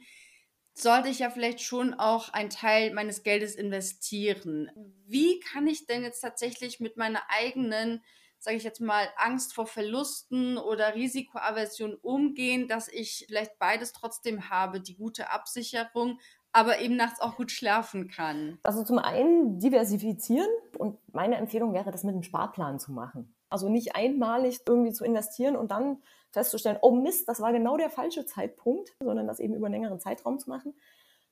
sollte 0.73 1.09
ich 1.09 1.19
ja 1.19 1.29
vielleicht 1.29 1.59
schon 1.59 1.93
auch 1.93 2.29
einen 2.29 2.49
Teil 2.49 2.93
meines 2.93 3.23
Geldes 3.23 3.55
investieren. 3.55 4.71
Wie 5.05 5.41
kann 5.41 5.67
ich 5.67 5.87
denn 5.87 6.03
jetzt 6.03 6.21
tatsächlich 6.21 6.79
mit 6.79 6.95
meiner 6.95 7.23
eigenen, 7.27 8.01
sage 8.39 8.55
ich 8.55 8.63
jetzt 8.63 8.79
mal, 8.79 9.09
Angst 9.17 9.53
vor 9.53 9.67
Verlusten 9.67 10.57
oder 10.57 10.95
Risikoaversion 10.95 11.95
umgehen, 11.95 12.69
dass 12.69 12.87
ich 12.87 13.25
vielleicht 13.27 13.59
beides 13.59 13.91
trotzdem 13.91 14.49
habe, 14.49 14.79
die 14.79 14.95
gute 14.95 15.31
Absicherung, 15.31 16.21
aber 16.53 16.79
eben 16.79 16.95
nachts 16.95 17.21
auch 17.21 17.35
gut 17.35 17.51
schlafen 17.51 18.07
kann? 18.07 18.59
Also 18.63 18.83
zum 18.83 18.99
einen 18.99 19.59
diversifizieren 19.59 20.49
und 20.77 20.97
meine 21.13 21.37
Empfehlung 21.37 21.73
wäre, 21.73 21.91
das 21.91 22.03
mit 22.03 22.13
einem 22.13 22.23
Sparplan 22.23 22.79
zu 22.79 22.91
machen. 22.91 23.33
Also 23.49 23.69
nicht 23.69 23.95
einmalig 23.95 24.59
irgendwie 24.67 24.93
zu 24.93 25.03
investieren 25.03 25.55
und 25.55 25.71
dann 25.71 25.97
festzustellen, 26.31 26.77
oh 26.81 26.91
Mist, 26.91 27.27
das 27.27 27.41
war 27.41 27.51
genau 27.51 27.77
der 27.77 27.89
falsche 27.89 28.25
Zeitpunkt, 28.25 28.93
sondern 29.01 29.27
das 29.27 29.39
eben 29.39 29.53
über 29.53 29.67
einen 29.67 29.75
längeren 29.75 29.99
Zeitraum 29.99 30.39
zu 30.39 30.49
machen. 30.49 30.73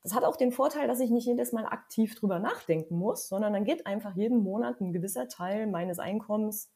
Das 0.03 0.13
hat 0.13 0.23
auch 0.23 0.37
den 0.37 0.51
Vorteil, 0.51 0.87
dass 0.87 0.99
ich 0.99 1.09
nicht 1.09 1.25
jedes 1.25 1.51
Mal 1.51 1.65
aktiv 1.65 2.15
drüber 2.15 2.39
nachdenken 2.39 2.97
muss, 2.97 3.27
sondern 3.27 3.53
dann 3.53 3.65
geht 3.65 3.85
einfach 3.85 4.15
jeden 4.15 4.43
Monat 4.43 4.79
ein 4.79 4.93
gewisser 4.93 5.27
Teil 5.27 5.67
meines 5.67 5.99
Einkommens 5.99 6.69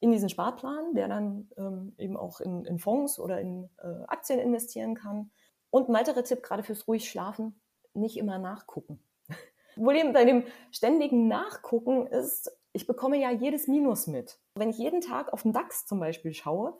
in 0.00 0.12
diesen 0.12 0.28
Sparplan, 0.28 0.94
der 0.94 1.08
dann 1.08 1.50
ähm, 1.56 1.94
eben 1.98 2.16
auch 2.16 2.40
in, 2.40 2.64
in, 2.64 2.78
Fonds 2.78 3.18
oder 3.18 3.40
in 3.40 3.68
äh, 3.78 4.04
Aktien 4.06 4.38
investieren 4.38 4.94
kann. 4.94 5.30
Und 5.70 5.88
ein 5.88 5.94
weiterer 5.94 6.24
Tipp, 6.24 6.42
gerade 6.42 6.62
fürs 6.62 6.86
ruhig 6.86 7.08
Schlafen, 7.08 7.60
nicht 7.98 8.16
immer 8.16 8.38
nachgucken. 8.38 9.00
Problem 9.74 10.12
bei 10.12 10.24
dem 10.24 10.44
ständigen 10.70 11.28
Nachgucken 11.28 12.06
ist, 12.06 12.50
ich 12.72 12.86
bekomme 12.86 13.18
ja 13.18 13.30
jedes 13.30 13.68
Minus 13.68 14.06
mit. 14.06 14.38
Wenn 14.54 14.70
ich 14.70 14.78
jeden 14.78 15.00
Tag 15.00 15.32
auf 15.32 15.42
den 15.42 15.52
DAX 15.52 15.86
zum 15.86 16.00
Beispiel 16.00 16.32
schaue, 16.32 16.78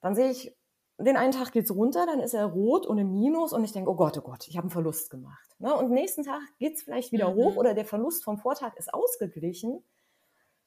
dann 0.00 0.14
sehe 0.14 0.30
ich 0.30 0.56
den 0.98 1.16
einen 1.16 1.32
Tag 1.32 1.52
geht's 1.52 1.74
runter, 1.74 2.06
dann 2.06 2.20
ist 2.20 2.34
er 2.34 2.46
rot 2.46 2.86
und 2.86 2.98
im 2.98 3.12
Minus 3.12 3.52
und 3.52 3.64
ich 3.64 3.72
denke, 3.72 3.90
oh 3.90 3.96
Gott, 3.96 4.16
oh 4.16 4.20
Gott, 4.20 4.46
ich 4.46 4.56
habe 4.56 4.64
einen 4.64 4.70
Verlust 4.70 5.10
gemacht. 5.10 5.56
Ne? 5.58 5.74
Und 5.74 5.90
nächsten 5.90 6.22
Tag 6.22 6.40
geht's 6.58 6.82
vielleicht 6.82 7.10
wieder 7.10 7.30
mhm. 7.30 7.34
hoch 7.34 7.56
oder 7.56 7.74
der 7.74 7.84
Verlust 7.84 8.22
vom 8.22 8.38
Vortag 8.38 8.76
ist 8.76 8.94
ausgeglichen. 8.94 9.82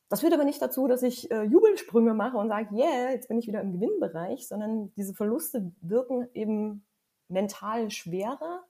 Das 0.10 0.22
führt 0.22 0.34
aber 0.34 0.44
nicht 0.44 0.62
dazu, 0.62 0.88
dass 0.88 1.04
ich 1.04 1.32
äh, 1.32 1.44
Jubelsprünge 1.44 2.14
mache 2.14 2.38
und 2.38 2.50
sage, 2.50 2.76
yeah, 2.76 3.12
jetzt 3.12 3.28
bin 3.28 3.40
ich 3.40 3.48
wieder 3.48 3.62
im 3.62 3.74
Gewinnbereich, 3.74 4.48
sondern 4.48 4.94
diese 4.96 5.14
Verluste 5.14 5.72
wirken 5.82 6.30
eben 6.34 6.86
mental 7.28 7.90
schwerer. 7.90 8.64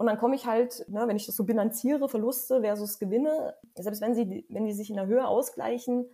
Und 0.00 0.06
dann 0.06 0.16
komme 0.16 0.34
ich 0.34 0.46
halt, 0.46 0.86
ne, 0.88 1.06
wenn 1.06 1.16
ich 1.16 1.26
das 1.26 1.36
so 1.36 1.44
bilanziere, 1.44 2.08
Verluste 2.08 2.62
versus 2.62 2.98
Gewinne, 2.98 3.54
selbst 3.74 4.00
wenn 4.00 4.14
sie, 4.14 4.46
wenn 4.48 4.64
die 4.64 4.72
sich 4.72 4.88
in 4.88 4.96
der 4.96 5.04
Höhe 5.04 5.28
ausgleichen, 5.28 6.06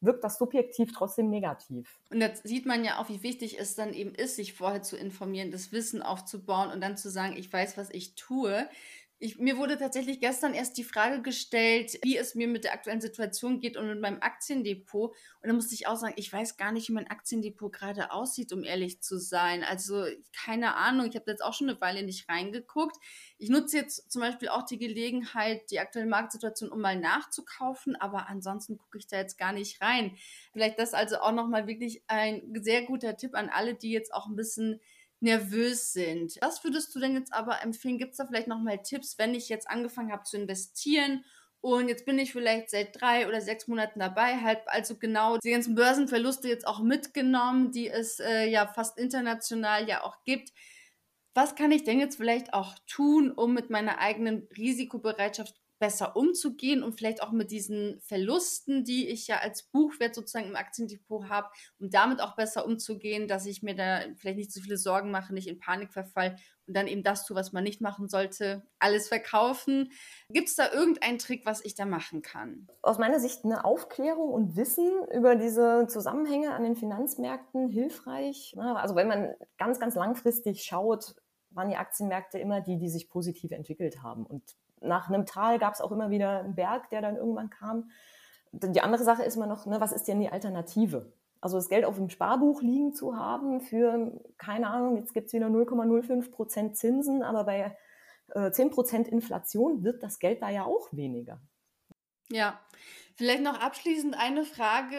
wirkt 0.00 0.24
das 0.24 0.38
subjektiv 0.38 0.94
trotzdem 0.94 1.28
negativ. 1.28 2.00
Und 2.10 2.20
da 2.20 2.34
sieht 2.42 2.64
man 2.64 2.86
ja 2.86 2.98
auch, 2.98 3.10
wie 3.10 3.22
wichtig 3.22 3.60
es 3.60 3.74
dann 3.74 3.92
eben 3.92 4.14
ist, 4.14 4.36
sich 4.36 4.54
vorher 4.54 4.80
zu 4.80 4.96
informieren, 4.96 5.50
das 5.50 5.72
Wissen 5.72 6.00
aufzubauen 6.00 6.70
und 6.70 6.80
dann 6.80 6.96
zu 6.96 7.10
sagen, 7.10 7.36
ich 7.36 7.52
weiß, 7.52 7.76
was 7.76 7.90
ich 7.90 8.14
tue. 8.14 8.66
Ich, 9.24 9.38
mir 9.38 9.56
wurde 9.56 9.78
tatsächlich 9.78 10.20
gestern 10.20 10.52
erst 10.52 10.76
die 10.76 10.84
Frage 10.84 11.22
gestellt, 11.22 11.98
wie 12.02 12.18
es 12.18 12.34
mir 12.34 12.46
mit 12.46 12.64
der 12.64 12.74
aktuellen 12.74 13.00
Situation 13.00 13.58
geht 13.58 13.78
und 13.78 13.88
mit 13.88 13.98
meinem 13.98 14.20
Aktiendepot. 14.20 15.12
Und 15.12 15.48
da 15.48 15.54
musste 15.54 15.72
ich 15.72 15.86
auch 15.86 15.96
sagen, 15.96 16.12
ich 16.18 16.30
weiß 16.30 16.58
gar 16.58 16.72
nicht, 16.72 16.90
wie 16.90 16.92
mein 16.92 17.10
Aktiendepot 17.10 17.72
gerade 17.72 18.12
aussieht, 18.12 18.52
um 18.52 18.64
ehrlich 18.64 19.00
zu 19.00 19.18
sein. 19.18 19.64
Also 19.64 20.04
keine 20.44 20.74
Ahnung, 20.74 21.06
ich 21.08 21.16
habe 21.16 21.30
jetzt 21.30 21.42
auch 21.42 21.54
schon 21.54 21.70
eine 21.70 21.80
Weile 21.80 22.02
nicht 22.02 22.28
reingeguckt. 22.28 22.98
Ich 23.38 23.48
nutze 23.48 23.78
jetzt 23.78 24.12
zum 24.12 24.20
Beispiel 24.20 24.50
auch 24.50 24.66
die 24.66 24.76
Gelegenheit, 24.76 25.70
die 25.70 25.80
aktuelle 25.80 26.06
Marktsituation, 26.06 26.68
um 26.68 26.82
mal 26.82 27.00
nachzukaufen, 27.00 27.96
aber 27.96 28.28
ansonsten 28.28 28.76
gucke 28.76 28.98
ich 28.98 29.06
da 29.06 29.16
jetzt 29.16 29.38
gar 29.38 29.54
nicht 29.54 29.80
rein. 29.80 30.18
Vielleicht 30.52 30.78
das 30.78 30.92
also 30.92 31.16
auch 31.20 31.32
nochmal 31.32 31.66
wirklich 31.66 32.02
ein 32.08 32.42
sehr 32.60 32.82
guter 32.82 33.16
Tipp 33.16 33.34
an 33.34 33.48
alle, 33.48 33.74
die 33.74 33.90
jetzt 33.90 34.12
auch 34.12 34.26
ein 34.26 34.36
bisschen 34.36 34.82
nervös 35.24 35.92
sind. 35.92 36.38
Was 36.40 36.62
würdest 36.62 36.94
du 36.94 37.00
denn 37.00 37.14
jetzt 37.14 37.32
aber 37.32 37.62
empfehlen? 37.62 37.98
Gibt 37.98 38.12
es 38.12 38.18
da 38.18 38.26
vielleicht 38.26 38.48
nochmal 38.48 38.82
Tipps, 38.82 39.18
wenn 39.18 39.34
ich 39.34 39.48
jetzt 39.48 39.68
angefangen 39.68 40.12
habe 40.12 40.22
zu 40.22 40.36
investieren 40.36 41.24
und 41.64 41.88
jetzt 41.88 42.04
bin 42.04 42.18
ich 42.18 42.30
vielleicht 42.30 42.68
seit 42.68 43.00
drei 43.00 43.26
oder 43.26 43.40
sechs 43.40 43.68
Monaten 43.68 43.98
dabei, 43.98 44.36
halt 44.36 44.58
also 44.66 44.96
genau 44.96 45.38
die 45.38 45.50
ganzen 45.50 45.74
Börsenverluste 45.74 46.46
jetzt 46.46 46.66
auch 46.66 46.80
mitgenommen, 46.82 47.72
die 47.72 47.88
es 47.88 48.20
äh, 48.20 48.44
ja 48.44 48.66
fast 48.66 48.98
international 48.98 49.88
ja 49.88 50.04
auch 50.04 50.22
gibt. 50.24 50.52
Was 51.32 51.54
kann 51.54 51.72
ich 51.72 51.82
denn 51.82 51.98
jetzt 51.98 52.16
vielleicht 52.16 52.52
auch 52.52 52.74
tun, 52.86 53.32
um 53.32 53.54
mit 53.54 53.70
meiner 53.70 53.98
eigenen 53.98 54.46
Risikobereitschaft 54.54 55.54
besser 55.78 56.16
umzugehen 56.16 56.82
und 56.82 56.94
vielleicht 56.94 57.22
auch 57.22 57.32
mit 57.32 57.50
diesen 57.50 58.00
Verlusten, 58.00 58.84
die 58.84 59.08
ich 59.08 59.26
ja 59.26 59.38
als 59.38 59.64
Buchwert 59.64 60.14
sozusagen 60.14 60.48
im 60.48 60.56
Aktiendepot 60.56 61.28
habe, 61.28 61.48
um 61.78 61.90
damit 61.90 62.20
auch 62.20 62.36
besser 62.36 62.64
umzugehen, 62.64 63.28
dass 63.28 63.46
ich 63.46 63.62
mir 63.62 63.74
da 63.74 64.00
vielleicht 64.16 64.38
nicht 64.38 64.52
so 64.52 64.60
viele 64.60 64.76
Sorgen 64.76 65.10
mache, 65.10 65.34
nicht 65.34 65.48
in 65.48 65.58
Panik 65.58 65.92
verfall 65.92 66.36
und 66.66 66.74
dann 66.74 66.86
eben 66.86 67.02
das 67.02 67.26
tue, 67.26 67.36
was 67.36 67.52
man 67.52 67.64
nicht 67.64 67.80
machen 67.80 68.08
sollte, 68.08 68.62
alles 68.78 69.08
verkaufen. 69.08 69.90
Gibt 70.30 70.48
es 70.48 70.56
da 70.56 70.72
irgendeinen 70.72 71.18
Trick, 71.18 71.44
was 71.44 71.64
ich 71.64 71.74
da 71.74 71.84
machen 71.84 72.22
kann? 72.22 72.68
Aus 72.80 72.98
meiner 72.98 73.20
Sicht 73.20 73.44
eine 73.44 73.64
Aufklärung 73.64 74.32
und 74.32 74.56
Wissen 74.56 74.90
über 75.12 75.34
diese 75.34 75.86
Zusammenhänge 75.88 76.54
an 76.54 76.62
den 76.62 76.76
Finanzmärkten 76.76 77.68
hilfreich. 77.68 78.54
Also 78.58 78.94
wenn 78.94 79.08
man 79.08 79.34
ganz, 79.58 79.78
ganz 79.78 79.94
langfristig 79.94 80.62
schaut, 80.62 81.16
waren 81.50 81.68
die 81.68 81.76
Aktienmärkte 81.76 82.38
immer 82.38 82.60
die, 82.60 82.78
die 82.78 82.88
sich 82.88 83.08
positiv 83.08 83.52
entwickelt 83.52 84.02
haben. 84.02 84.24
Und 84.24 84.56
nach 84.84 85.08
einem 85.08 85.26
Tal 85.26 85.58
gab 85.58 85.74
es 85.74 85.80
auch 85.80 85.92
immer 85.92 86.10
wieder 86.10 86.40
einen 86.40 86.54
Berg, 86.54 86.90
der 86.90 87.02
dann 87.02 87.16
irgendwann 87.16 87.50
kam. 87.50 87.90
Die 88.52 88.80
andere 88.80 89.04
Sache 89.04 89.24
ist 89.24 89.36
immer 89.36 89.46
noch, 89.46 89.66
ne, 89.66 89.80
was 89.80 89.92
ist 89.92 90.06
denn 90.06 90.20
die 90.20 90.28
Alternative? 90.28 91.12
Also 91.40 91.56
das 91.56 91.68
Geld 91.68 91.84
auf 91.84 91.96
dem 91.96 92.08
Sparbuch 92.08 92.62
liegen 92.62 92.94
zu 92.94 93.16
haben 93.16 93.60
für, 93.60 94.12
keine 94.38 94.68
Ahnung, 94.68 94.96
jetzt 94.96 95.12
gibt 95.12 95.26
es 95.26 95.32
wieder 95.34 95.48
0,05 95.48 96.30
Prozent 96.30 96.76
Zinsen, 96.76 97.22
aber 97.22 97.44
bei 97.44 97.76
äh, 98.34 98.50
10 98.50 98.70
Prozent 98.70 99.08
Inflation 99.08 99.84
wird 99.84 100.02
das 100.02 100.18
Geld 100.18 100.40
da 100.40 100.48
ja 100.48 100.64
auch 100.64 100.88
weniger. 100.92 101.40
Ja, 102.30 102.58
vielleicht 103.16 103.42
noch 103.42 103.60
abschließend 103.60 104.16
eine 104.18 104.44
Frage 104.44 104.96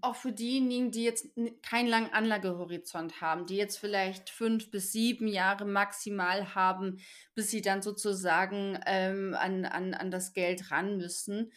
auch 0.00 0.16
für 0.16 0.32
diejenigen, 0.32 0.90
die 0.90 1.04
jetzt 1.04 1.28
keinen 1.62 1.88
langen 1.88 2.12
Anlagehorizont 2.12 3.20
haben, 3.20 3.46
die 3.46 3.56
jetzt 3.56 3.78
vielleicht 3.78 4.28
fünf 4.30 4.70
bis 4.70 4.92
sieben 4.92 5.26
Jahre 5.26 5.64
maximal 5.64 6.54
haben, 6.54 6.98
bis 7.34 7.50
sie 7.50 7.62
dann 7.62 7.80
sozusagen 7.80 8.78
ähm, 8.86 9.34
an, 9.34 9.64
an, 9.64 9.94
an 9.94 10.10
das 10.10 10.32
Geld 10.32 10.70
ran 10.70 10.96
müssen. 10.98 11.52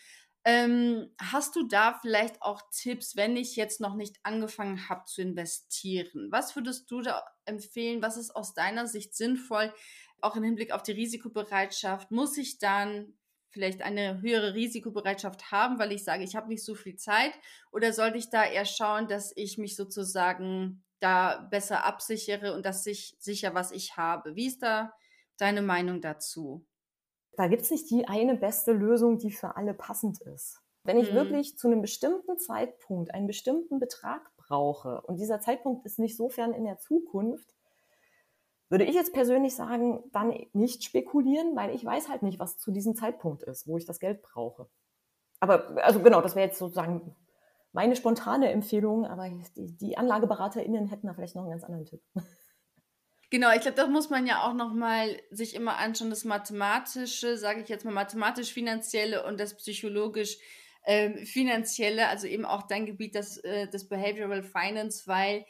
Ähm, 0.46 1.12
hast 1.20 1.58
du 1.58 1.68
da 1.68 2.00
vielleicht 2.02 2.42
auch 2.42 2.62
Tipps, 2.72 3.18
wenn 3.18 3.36
ich 3.36 3.58
jetzt 3.58 3.82
noch 3.82 3.96
nicht 3.96 4.16
angefangen 4.24 4.88
habe 4.88 5.04
zu 5.06 5.22
investieren? 5.22 6.30
Was 6.32 6.56
würdest 6.56 6.90
du 6.90 7.02
da 7.02 7.26
empfehlen? 7.44 8.02
Was 8.02 8.16
ist 8.16 8.34
aus 8.34 8.54
deiner 8.54 8.88
Sicht 8.88 9.14
sinnvoll, 9.14 9.74
auch 10.22 10.38
im 10.38 10.44
Hinblick 10.44 10.72
auf 10.72 10.84
die 10.84 10.94
Risikobereitschaft? 10.94 12.12
Muss 12.12 12.38
ich 12.38 12.60
dann 12.60 13.17
vielleicht 13.58 13.82
eine 13.82 14.22
höhere 14.22 14.54
Risikobereitschaft 14.54 15.52
haben, 15.52 15.80
weil 15.80 15.92
ich 15.92 16.04
sage, 16.04 16.24
ich 16.24 16.36
habe 16.36 16.48
nicht 16.48 16.64
so 16.64 16.76
viel 16.76 16.96
Zeit? 16.96 17.32
Oder 17.72 17.92
sollte 17.92 18.20
ich 18.20 18.30
da 18.30 18.46
eher 18.46 18.66
schauen, 18.66 19.08
dass 19.08 19.34
ich 19.36 19.58
mich 19.58 19.76
sozusagen 19.76 20.84
da 21.00 21.48
besser 21.50 21.84
absichere 21.84 22.54
und 22.54 22.68
dass 22.68 22.86
ich 22.86 23.16
sicher, 23.18 23.56
was 23.56 23.72
ich 23.72 23.98
habe? 23.98 24.36
Wie 24.36 24.46
ist 24.46 24.62
da 24.62 24.94
deine 25.38 25.64
Meinung 25.64 26.02
dazu? 26.02 26.68
Da 27.36 27.48
gibt 27.48 27.64
es 27.64 27.72
nicht 27.72 27.90
die 27.90 28.08
eine 28.08 28.36
beste 28.36 28.74
Lösung, 28.74 29.18
die 29.18 29.32
für 29.32 29.56
alle 29.58 29.74
passend 29.74 30.22
ist. 30.22 30.62
Wenn 30.84 31.00
ich 31.00 31.10
hm. 31.10 31.16
wirklich 31.16 31.58
zu 31.58 31.68
einem 31.68 31.82
bestimmten 31.82 32.38
Zeitpunkt 32.38 33.12
einen 33.12 33.26
bestimmten 33.26 33.80
Betrag 33.80 34.22
brauche 34.38 35.02
und 35.02 35.18
dieser 35.20 35.40
Zeitpunkt 35.40 35.84
ist 35.84 35.98
nicht 35.98 36.16
so 36.16 36.30
fern 36.30 36.54
in 36.54 36.64
der 36.64 36.78
Zukunft, 36.78 37.57
würde 38.70 38.84
ich 38.84 38.96
jetzt 38.96 39.14
persönlich 39.14 39.56
sagen, 39.56 40.04
dann 40.12 40.34
nicht 40.54 40.84
spekulieren, 40.84 41.56
weil 41.56 41.74
ich 41.74 41.86
weiß 41.86 42.10
halt 42.10 42.24
nicht, 42.24 42.40
was 42.40 42.58
zu 42.58 42.72
diesem 42.72 42.96
Zeitpunkt 42.96 43.44
ist, 43.44 43.68
wo 43.68 43.78
ich 43.78 43.86
das 43.86 44.00
Geld 44.00 44.22
brauche. 44.22 44.68
Aber, 45.40 45.78
also 45.84 46.02
genau, 46.02 46.22
das 46.22 46.36
wäre 46.36 46.48
jetzt 46.48 46.60
sozusagen 46.60 47.16
meine 47.72 47.96
spontane 47.96 48.52
Empfehlung, 48.52 49.06
aber 49.06 49.30
die, 49.56 49.78
die 49.78 49.98
AnlageberaterInnen 49.98 50.88
hätten 50.88 51.08
da 51.08 51.14
vielleicht 51.14 51.36
noch 51.36 51.44
einen 51.44 51.52
ganz 51.52 51.64
anderen 51.64 51.86
Tipp. 51.86 52.02
Genau, 53.30 53.52
ich 53.54 53.60
glaube, 53.60 53.76
das 53.76 53.90
muss 53.90 54.10
man 54.10 54.26
ja 54.26 54.48
auch 54.48 54.54
nochmal 54.54 55.20
sich 55.32 55.54
immer 55.54 55.76
anschauen, 55.76 56.10
das 56.10 56.24
Mathematische, 56.24 57.38
sage 57.38 57.60
ich 57.62 57.68
jetzt 57.68 57.84
mal, 57.84 57.94
mathematisch-finanzielle 57.94 59.26
und 59.26 59.38
das 59.38 59.58
psychologisch-finanzielle, 59.58 62.02
ähm, 62.04 62.08
also 62.10 62.26
eben 62.26 62.46
auch 62.46 62.64
dein 62.64 62.86
Gebiet, 62.86 63.16
das, 63.16 63.36
äh, 63.40 63.68
das 63.68 63.90
Behavioral 63.90 64.44
Finance, 64.44 65.08
weil 65.08 65.46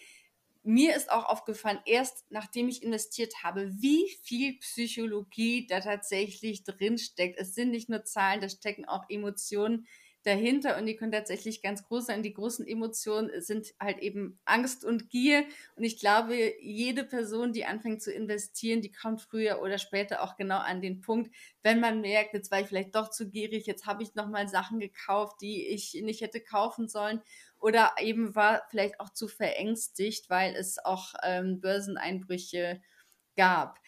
mir 0.68 0.96
ist 0.96 1.12
auch 1.12 1.26
aufgefallen, 1.26 1.80
erst 1.86 2.26
nachdem 2.30 2.68
ich 2.70 2.84
investiert 2.84 3.44
habe, 3.44 3.72
wie 3.82 4.10
viel 4.24 4.58
Psychologie 4.60 5.66
da 5.68 5.80
tatsächlich 5.80 6.64
drin 6.64 6.98
steckt. 6.98 7.40
Es 7.40 7.56
sind 7.56 7.72
nicht 7.72 7.90
nur 7.90 8.04
Zahlen, 8.04 8.42
da 8.42 8.50
stecken 8.50 8.86
auch 8.86 9.06
Emotionen 9.10 9.88
dahinter 10.24 10.78
und 10.78 10.86
die 10.88 10.98
können 10.98 11.14
tatsächlich 11.14 11.62
ganz 11.62 11.84
groß 11.86 12.08
sein. 12.08 12.22
Die 12.22 12.34
großen 12.34 12.68
Emotionen 12.68 13.32
sind 13.42 13.74
halt 13.80 14.00
eben 14.00 14.40
Angst 14.44 14.84
und 14.84 15.10
Gier. 15.10 15.46
Und 15.78 15.86
ich 15.86 16.00
glaube, 16.00 16.54
jede 16.62 17.06
Person, 17.06 17.54
die 17.54 17.64
anfängt 17.64 18.02
zu 18.02 18.12
investieren, 18.12 18.82
die 18.82 18.92
kommt 18.92 19.22
früher 19.22 19.62
oder 19.62 19.78
später 19.78 20.22
auch 20.24 20.36
genau 20.36 20.58
an 20.58 20.82
den 20.82 21.00
Punkt, 21.00 21.34
wenn 21.64 21.80
man 21.80 22.02
merkt, 22.02 22.34
jetzt 22.34 22.52
war 22.52 22.60
ich 22.60 22.68
vielleicht 22.68 22.94
doch 22.96 23.10
zu 23.10 23.30
gierig, 23.30 23.68
jetzt 23.68 23.86
habe 23.86 24.04
ich 24.04 24.16
nochmal 24.16 24.50
Sachen 24.50 24.80
gekauft, 24.80 25.38
die 25.42 25.66
ich 25.68 25.94
nicht 26.04 26.20
hätte 26.22 26.42
kaufen 26.42 26.90
sollen 26.90 27.22
oder 27.60 27.94
eben 28.00 28.36
war 28.36 28.64
vielleicht 28.70 29.00
auch 29.00 29.12
zu 29.12 29.28
verängstigt, 29.28 30.30
weil 30.30 30.56
es 30.56 30.84
auch 30.84 31.14
ähm, 31.24 31.60
Börseneinbrüche 31.60 32.82
gab. 33.36 33.80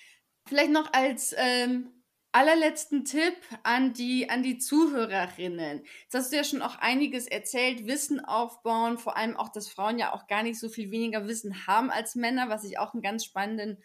Vielleicht 0.45 0.71
noch 0.71 0.93
als 0.93 1.35
ähm, 1.37 1.99
allerletzten 2.31 3.05
Tipp 3.05 3.35
an 3.63 3.93
die, 3.93 4.29
an 4.29 4.43
die 4.43 4.57
Zuhörerinnen. 4.57 5.83
Jetzt 6.03 6.13
hast 6.13 6.31
du 6.31 6.37
ja 6.37 6.43
schon 6.43 6.61
auch 6.61 6.77
einiges 6.77 7.27
erzählt, 7.27 7.87
Wissen 7.87 8.23
aufbauen, 8.23 8.97
vor 8.97 9.17
allem 9.17 9.35
auch, 9.35 9.49
dass 9.49 9.69
Frauen 9.69 9.97
ja 9.97 10.13
auch 10.13 10.27
gar 10.27 10.43
nicht 10.43 10.59
so 10.59 10.69
viel 10.69 10.91
weniger 10.91 11.27
Wissen 11.27 11.67
haben 11.67 11.89
als 11.89 12.15
Männer, 12.15 12.49
was 12.49 12.63
ich 12.63 12.77
auch 12.77 12.93
einen 12.93 13.01
ganz 13.01 13.25
spannenden 13.25 13.83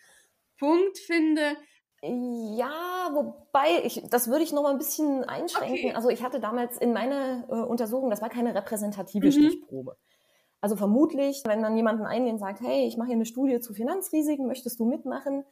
Punkt 0.58 0.98
finde. 0.98 1.56
Ja, 2.06 3.10
wobei, 3.14 3.82
ich, 3.84 4.02
das 4.10 4.28
würde 4.28 4.44
ich 4.44 4.52
noch 4.52 4.62
mal 4.62 4.72
ein 4.72 4.78
bisschen 4.78 5.24
einschränken. 5.24 5.86
Okay. 5.86 5.94
Also 5.94 6.10
ich 6.10 6.22
hatte 6.22 6.38
damals 6.38 6.76
in 6.76 6.92
meiner 6.92 7.44
äh, 7.48 7.54
Untersuchung, 7.54 8.10
das 8.10 8.20
war 8.20 8.28
keine 8.28 8.54
repräsentative 8.54 9.26
mhm. 9.26 9.32
Stichprobe. 9.32 9.96
Also 10.60 10.76
vermutlich, 10.76 11.42
wenn 11.46 11.60
man 11.60 11.76
jemanden 11.76 12.04
einlädt 12.04 12.34
und 12.34 12.38
sagt, 12.38 12.60
hey, 12.60 12.86
ich 12.86 12.96
mache 12.96 13.08
hier 13.08 13.16
eine 13.16 13.26
Studie 13.26 13.60
zu 13.60 13.72
Finanzrisiken, 13.72 14.46
möchtest 14.46 14.80
du 14.80 14.84
mitmachen? 14.84 15.44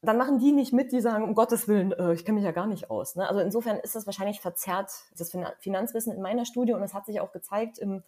Dann 0.00 0.16
machen 0.16 0.38
die 0.38 0.52
nicht 0.52 0.72
mit, 0.72 0.92
die 0.92 1.00
sagen, 1.00 1.24
um 1.24 1.34
Gottes 1.34 1.68
Willen, 1.68 1.92
äh, 1.92 2.14
ich 2.14 2.24
kenne 2.24 2.36
mich 2.36 2.44
ja 2.44 2.52
gar 2.52 2.66
nicht 2.66 2.90
aus. 2.90 3.16
Ne? 3.16 3.28
Also 3.28 3.40
insofern 3.40 3.78
ist 3.78 3.94
das 3.94 4.06
wahrscheinlich 4.06 4.40
verzerrt, 4.40 4.90
das 5.18 5.36
Finanzwissen 5.60 6.14
in 6.14 6.22
meiner 6.22 6.46
Studie. 6.46 6.72
Und 6.72 6.82
es 6.82 6.94
hat 6.94 7.04
sich 7.04 7.20
auch 7.20 7.32
gezeigt, 7.32 7.78
im, 7.78 8.02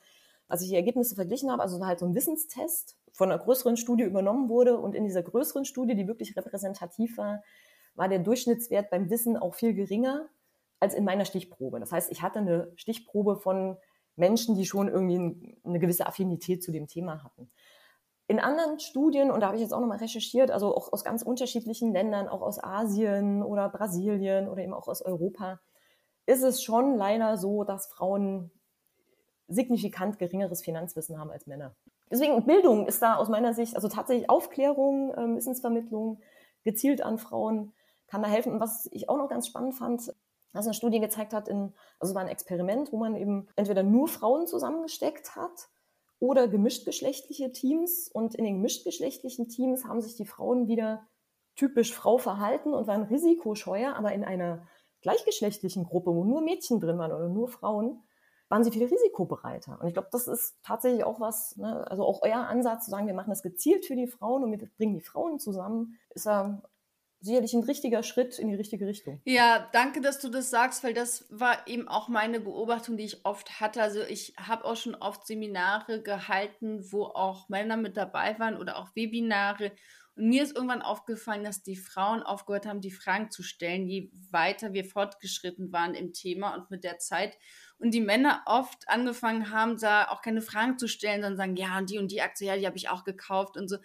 als 0.51 0.63
ich 0.63 0.69
die 0.69 0.77
Ergebnisse 0.77 1.15
verglichen 1.15 1.51
habe, 1.51 1.63
also 1.63 1.85
halt 1.85 1.99
so 1.99 2.07
ein 2.07 2.15
Wissenstest, 2.15 2.97
von 3.13 3.31
einer 3.31 3.43
größeren 3.43 3.77
Studie 3.77 4.05
übernommen 4.05 4.49
wurde. 4.49 4.79
Und 4.79 4.95
in 4.95 5.05
dieser 5.05 5.23
größeren 5.23 5.65
Studie, 5.65 5.95
die 5.95 6.07
wirklich 6.07 6.37
repräsentativ 6.37 7.19
war, 7.19 7.43
war 7.95 8.09
der 8.09 8.19
Durchschnittswert 8.19 8.91
beim 8.91 9.11
Wissen 9.11 9.37
auch 9.37 9.55
viel 9.55 9.75
geringer 9.75 10.29
als 10.81 10.95
in 10.95 11.05
meiner 11.05 11.25
Stichprobe. 11.25 11.81
Das 11.81 11.93
heißt, 11.93 12.11
ich 12.11 12.23
hatte 12.23 12.39
eine 12.39 12.73
Stichprobe 12.77 13.37
von 13.37 13.77
Menschen, 14.17 14.55
die 14.55 14.67
schon 14.67 14.89
irgendwie 14.89 15.59
eine 15.65 15.79
gewisse 15.79 16.07
Affinität 16.07 16.63
zu 16.63 16.73
dem 16.73 16.87
Thema 16.87 17.23
hatten. 17.23 17.51
In 18.27 18.39
anderen 18.39 18.79
Studien, 18.79 19.31
und 19.31 19.41
da 19.41 19.47
habe 19.47 19.57
ich 19.57 19.63
jetzt 19.63 19.73
auch 19.75 19.81
nochmal 19.81 19.99
recherchiert, 19.99 20.51
also 20.51 20.75
auch 20.75 20.93
aus 20.93 21.05
ganz 21.05 21.23
unterschiedlichen 21.23 21.93
Ländern, 21.93 22.29
auch 22.29 22.43
aus 22.43 22.63
Asien 22.63 23.43
oder 23.43 23.69
Brasilien 23.69 24.49
oder 24.49 24.63
eben 24.63 24.73
auch 24.73 24.89
aus 24.89 25.03
Europa, 25.03 25.61
ist 26.27 26.43
es 26.43 26.63
schon 26.63 26.95
leider 26.95 27.37
so, 27.37 27.65
dass 27.65 27.89
Frauen 27.89 28.53
signifikant 29.51 30.19
geringeres 30.19 30.63
Finanzwissen 30.63 31.19
haben 31.19 31.31
als 31.31 31.47
Männer. 31.47 31.75
Deswegen 32.11 32.45
Bildung 32.47 32.87
ist 32.87 33.03
da 33.03 33.17
aus 33.17 33.29
meiner 33.29 33.53
Sicht, 33.53 33.77
also 33.77 33.89
tatsächlich 33.89 34.31
Aufklärung, 34.31 35.13
ähm, 35.17 35.37
Wissensvermittlung, 35.37 36.21
gezielt 36.65 37.03
an 37.03 37.19
Frauen, 37.19 37.73
kann 38.07 38.23
da 38.23 38.29
helfen. 38.29 38.53
Und 38.53 38.61
was 38.61 38.89
ich 38.93 39.09
auch 39.09 39.17
noch 39.17 39.29
ganz 39.29 39.47
spannend 39.47 39.75
fand, 39.75 40.13
was 40.53 40.67
eine 40.67 40.75
Studie 40.75 41.01
gezeigt 41.01 41.33
hat, 41.33 41.49
in, 41.49 41.75
also 41.99 42.11
es 42.11 42.15
war 42.15 42.23
ein 42.23 42.29
Experiment, 42.29 42.93
wo 42.93 42.97
man 42.97 43.15
eben 43.15 43.49
entweder 43.57 43.83
nur 43.83 44.09
Frauen 44.09 44.47
zusammengesteckt 44.47 45.37
hat 45.37 45.69
oder 46.19 46.49
gemischtgeschlechtliche 46.49 47.53
Teams. 47.53 48.09
Und 48.09 48.35
in 48.35 48.45
den 48.45 48.57
gemischtgeschlechtlichen 48.57 49.49
Teams 49.49 49.85
haben 49.85 50.01
sich 50.01 50.17
die 50.17 50.27
Frauen 50.27 50.67
wieder 50.67 51.07
typisch 51.55 51.95
Frau 51.95 52.19
verhalten 52.19 52.75
und 52.75 52.87
waren 52.87 53.03
risikoscheuer, 53.03 53.95
aber 53.95 54.13
in 54.13 54.25
einer 54.25 54.67
gleichgeschlechtlichen 55.03 55.85
Gruppe, 55.85 56.15
wo 56.15 56.25
nur 56.25 56.41
Mädchen 56.41 56.81
drin 56.81 56.99
waren 56.99 57.13
oder 57.13 57.29
nur 57.29 57.49
Frauen, 57.49 58.03
waren 58.51 58.65
sie 58.65 58.73
viel 58.73 58.85
risikobereiter. 58.85 59.79
Und 59.81 59.87
ich 59.87 59.95
glaube, 59.95 60.09
das 60.11 60.27
ist 60.27 60.57
tatsächlich 60.63 61.05
auch 61.05 61.21
was, 61.21 61.57
ne, 61.57 61.89
also 61.91 62.05
auch 62.05 62.21
euer 62.23 62.41
Ansatz 62.49 62.85
zu 62.85 62.91
sagen, 62.91 63.07
wir 63.07 63.15
machen 63.15 63.31
das 63.31 63.43
gezielt 63.43 63.87
für 63.87 63.95
die 63.95 64.09
Frauen 64.09 64.43
und 64.43 64.51
wir 64.51 64.69
bringen 64.77 64.95
die 64.95 65.01
Frauen 65.01 65.39
zusammen, 65.39 65.99
ist 66.11 66.27
ja 66.27 66.61
sicherlich 67.21 67.53
ein 67.55 67.63
richtiger 67.63 68.03
Schritt 68.03 68.39
in 68.39 68.49
die 68.49 68.55
richtige 68.55 68.87
Richtung. 68.87 69.21
Ja, 69.25 69.69
danke, 69.73 70.01
dass 70.01 70.19
du 70.19 70.31
das 70.31 70.51
sagst, 70.51 70.83
weil 70.83 70.95
das 70.95 71.27
war 71.29 71.67
eben 71.69 71.87
auch 71.87 72.09
meine 72.09 72.41
Beobachtung, 72.41 72.97
die 72.97 73.05
ich 73.05 73.25
oft 73.25 73.61
hatte. 73.61 73.83
Also 73.83 74.01
ich 74.01 74.35
habe 74.39 74.65
auch 74.65 74.77
schon 74.77 74.95
oft 74.95 75.27
Seminare 75.27 76.03
gehalten, 76.03 76.91
wo 76.91 77.05
auch 77.05 77.49
Männer 77.49 77.77
mit 77.77 77.97
dabei 77.97 78.39
waren 78.39 78.57
oder 78.57 78.79
auch 78.79 78.97
Webinare. 78.97 79.73
Und 80.17 80.29
mir 80.29 80.43
ist 80.43 80.57
irgendwann 80.57 80.83
aufgefallen, 80.83 81.45
dass 81.45 81.63
die 81.63 81.77
Frauen 81.77 82.23
aufgehört 82.23 82.67
haben, 82.67 82.81
die 82.81 82.91
Fragen 82.91 83.31
zu 83.31 83.43
stellen, 83.43 83.87
je 83.87 84.11
weiter 84.31 84.73
wir 84.73 84.85
fortgeschritten 84.85 85.73
waren 85.73 85.95
im 85.95 86.13
Thema 86.15 86.55
und 86.55 86.71
mit 86.71 86.85
der 86.85 86.99
Zeit 86.99 87.37
und 87.81 87.93
die 87.93 88.01
Männer 88.01 88.43
oft 88.47 88.89
angefangen 88.89 89.51
haben, 89.51 89.79
da 89.79 90.09
auch 90.09 90.23
keine 90.23 90.43
Fragen 90.43 90.79
zu 90.79 90.87
stellen, 90.87 91.23
sondern 91.23 91.37
sagen, 91.37 91.57
ja, 91.57 91.79
und 91.79 91.91
die 91.91 91.99
und 91.99 92.11
die 92.11 92.21
Aktie, 92.21 92.47
ja, 92.47 92.57
die 92.57 92.67
habe 92.67 92.77
ich 92.77 92.89
auch 92.89 93.05
gekauft 93.05 93.57
und 93.57 93.69
so. 93.69 93.79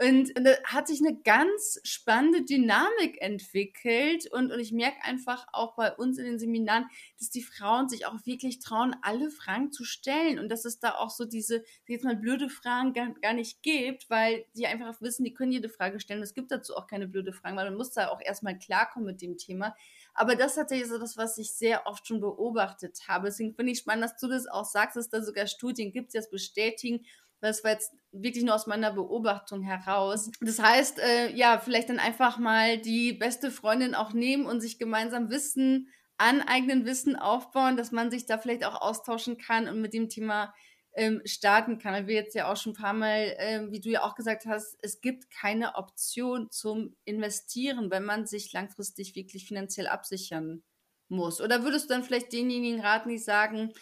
Und, 0.00 0.30
da 0.36 0.52
hat 0.62 0.86
sich 0.86 1.00
eine 1.04 1.20
ganz 1.22 1.80
spannende 1.82 2.44
Dynamik 2.44 3.20
entwickelt. 3.20 4.30
Und, 4.30 4.52
und 4.52 4.60
ich 4.60 4.70
merke 4.70 5.02
einfach 5.02 5.46
auch 5.52 5.74
bei 5.74 5.92
uns 5.92 6.18
in 6.18 6.24
den 6.24 6.38
Seminaren, 6.38 6.86
dass 7.18 7.30
die 7.30 7.42
Frauen 7.42 7.88
sich 7.88 8.06
auch 8.06 8.14
wirklich 8.24 8.60
trauen, 8.60 8.94
alle 9.02 9.30
Fragen 9.30 9.72
zu 9.72 9.84
stellen. 9.84 10.38
Und 10.38 10.50
dass 10.50 10.64
es 10.64 10.78
da 10.78 10.94
auch 10.94 11.10
so 11.10 11.24
diese, 11.24 11.64
jetzt 11.88 12.04
mal 12.04 12.14
blöde 12.14 12.48
Fragen 12.48 12.92
gar, 12.92 13.12
gar 13.14 13.32
nicht 13.32 13.60
gibt, 13.62 14.08
weil 14.08 14.44
die 14.54 14.68
einfach 14.68 15.00
wissen, 15.00 15.24
die 15.24 15.34
können 15.34 15.50
jede 15.50 15.68
Frage 15.68 15.98
stellen. 15.98 16.22
Es 16.22 16.34
gibt 16.34 16.52
dazu 16.52 16.76
auch 16.76 16.86
keine 16.86 17.08
blöde 17.08 17.32
Fragen, 17.32 17.56
weil 17.56 17.68
man 17.68 17.76
muss 17.76 17.90
da 17.90 18.08
auch 18.08 18.20
erstmal 18.20 18.56
klarkommen 18.56 19.06
mit 19.06 19.20
dem 19.20 19.36
Thema. 19.36 19.74
Aber 20.14 20.36
das 20.36 20.54
tatsächlich 20.54 20.88
so 20.88 20.98
das, 20.98 21.16
was 21.16 21.38
ich 21.38 21.52
sehr 21.52 21.86
oft 21.88 22.06
schon 22.06 22.20
beobachtet 22.20 23.00
habe. 23.08 23.32
Deswegen 23.38 23.54
finde 23.54 23.72
ich 23.72 23.78
spannend, 23.78 24.04
dass 24.04 24.16
du 24.16 24.26
das 24.26 24.48
auch 24.48 24.64
sagst, 24.64 24.96
dass 24.96 25.08
da 25.08 25.22
sogar 25.22 25.46
Studien 25.46 25.92
gibt, 25.92 26.12
die 26.12 26.18
das 26.18 26.28
bestätigen. 26.28 27.04
Das 27.40 27.62
war 27.62 27.70
jetzt 27.70 27.92
wirklich 28.10 28.42
nur 28.42 28.54
aus 28.54 28.66
meiner 28.66 28.92
Beobachtung 28.92 29.62
heraus. 29.62 30.30
Das 30.40 30.58
heißt, 30.58 30.98
äh, 30.98 31.32
ja, 31.36 31.60
vielleicht 31.60 31.88
dann 31.88 32.00
einfach 32.00 32.38
mal 32.38 32.78
die 32.78 33.12
beste 33.12 33.52
Freundin 33.52 33.94
auch 33.94 34.12
nehmen 34.12 34.46
und 34.46 34.60
sich 34.60 34.78
gemeinsam 34.78 35.30
Wissen 35.30 35.88
aneignen, 36.16 36.84
Wissen 36.84 37.14
aufbauen, 37.14 37.76
dass 37.76 37.92
man 37.92 38.10
sich 38.10 38.26
da 38.26 38.38
vielleicht 38.38 38.64
auch 38.64 38.80
austauschen 38.80 39.38
kann 39.38 39.68
und 39.68 39.80
mit 39.80 39.94
dem 39.94 40.08
Thema 40.08 40.52
ähm, 40.94 41.22
starten 41.24 41.78
kann. 41.78 41.92
Weil 41.92 42.08
wir 42.08 42.16
jetzt 42.16 42.34
ja 42.34 42.50
auch 42.50 42.56
schon 42.56 42.72
ein 42.72 42.82
paar 42.82 42.92
Mal, 42.92 43.36
ähm, 43.38 43.70
wie 43.70 43.80
du 43.80 43.88
ja 43.88 44.02
auch 44.02 44.16
gesagt 44.16 44.46
hast, 44.46 44.76
es 44.82 45.00
gibt 45.00 45.30
keine 45.30 45.76
Option 45.76 46.50
zum 46.50 46.96
Investieren, 47.04 47.92
wenn 47.92 48.04
man 48.04 48.26
sich 48.26 48.52
langfristig 48.52 49.14
wirklich 49.14 49.46
finanziell 49.46 49.86
absichern 49.86 50.64
muss. 51.10 51.40
Oder 51.40 51.64
würdest 51.64 51.88
du 51.88 51.94
dann 51.94 52.04
vielleicht 52.04 52.32
denjenigen 52.32 52.80
raten, 52.80 53.08
die 53.08 53.18
sagen, 53.18 53.72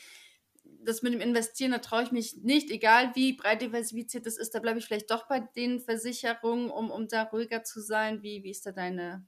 das 0.64 1.02
mit 1.02 1.12
dem 1.12 1.20
Investieren, 1.20 1.72
da 1.72 1.78
traue 1.78 2.02
ich 2.02 2.12
mich 2.12 2.42
nicht, 2.42 2.70
egal 2.70 3.10
wie 3.14 3.32
breit 3.32 3.62
diversifiziert 3.62 4.26
das 4.26 4.36
ist, 4.36 4.54
da 4.54 4.60
bleibe 4.60 4.78
ich 4.78 4.86
vielleicht 4.86 5.10
doch 5.10 5.26
bei 5.28 5.40
den 5.40 5.80
Versicherungen, 5.80 6.70
um, 6.70 6.90
um 6.90 7.08
da 7.08 7.24
ruhiger 7.24 7.64
zu 7.64 7.80
sein. 7.80 8.22
Wie, 8.22 8.42
wie 8.44 8.50
ist 8.50 8.66
da 8.66 8.72
deine, 8.72 9.26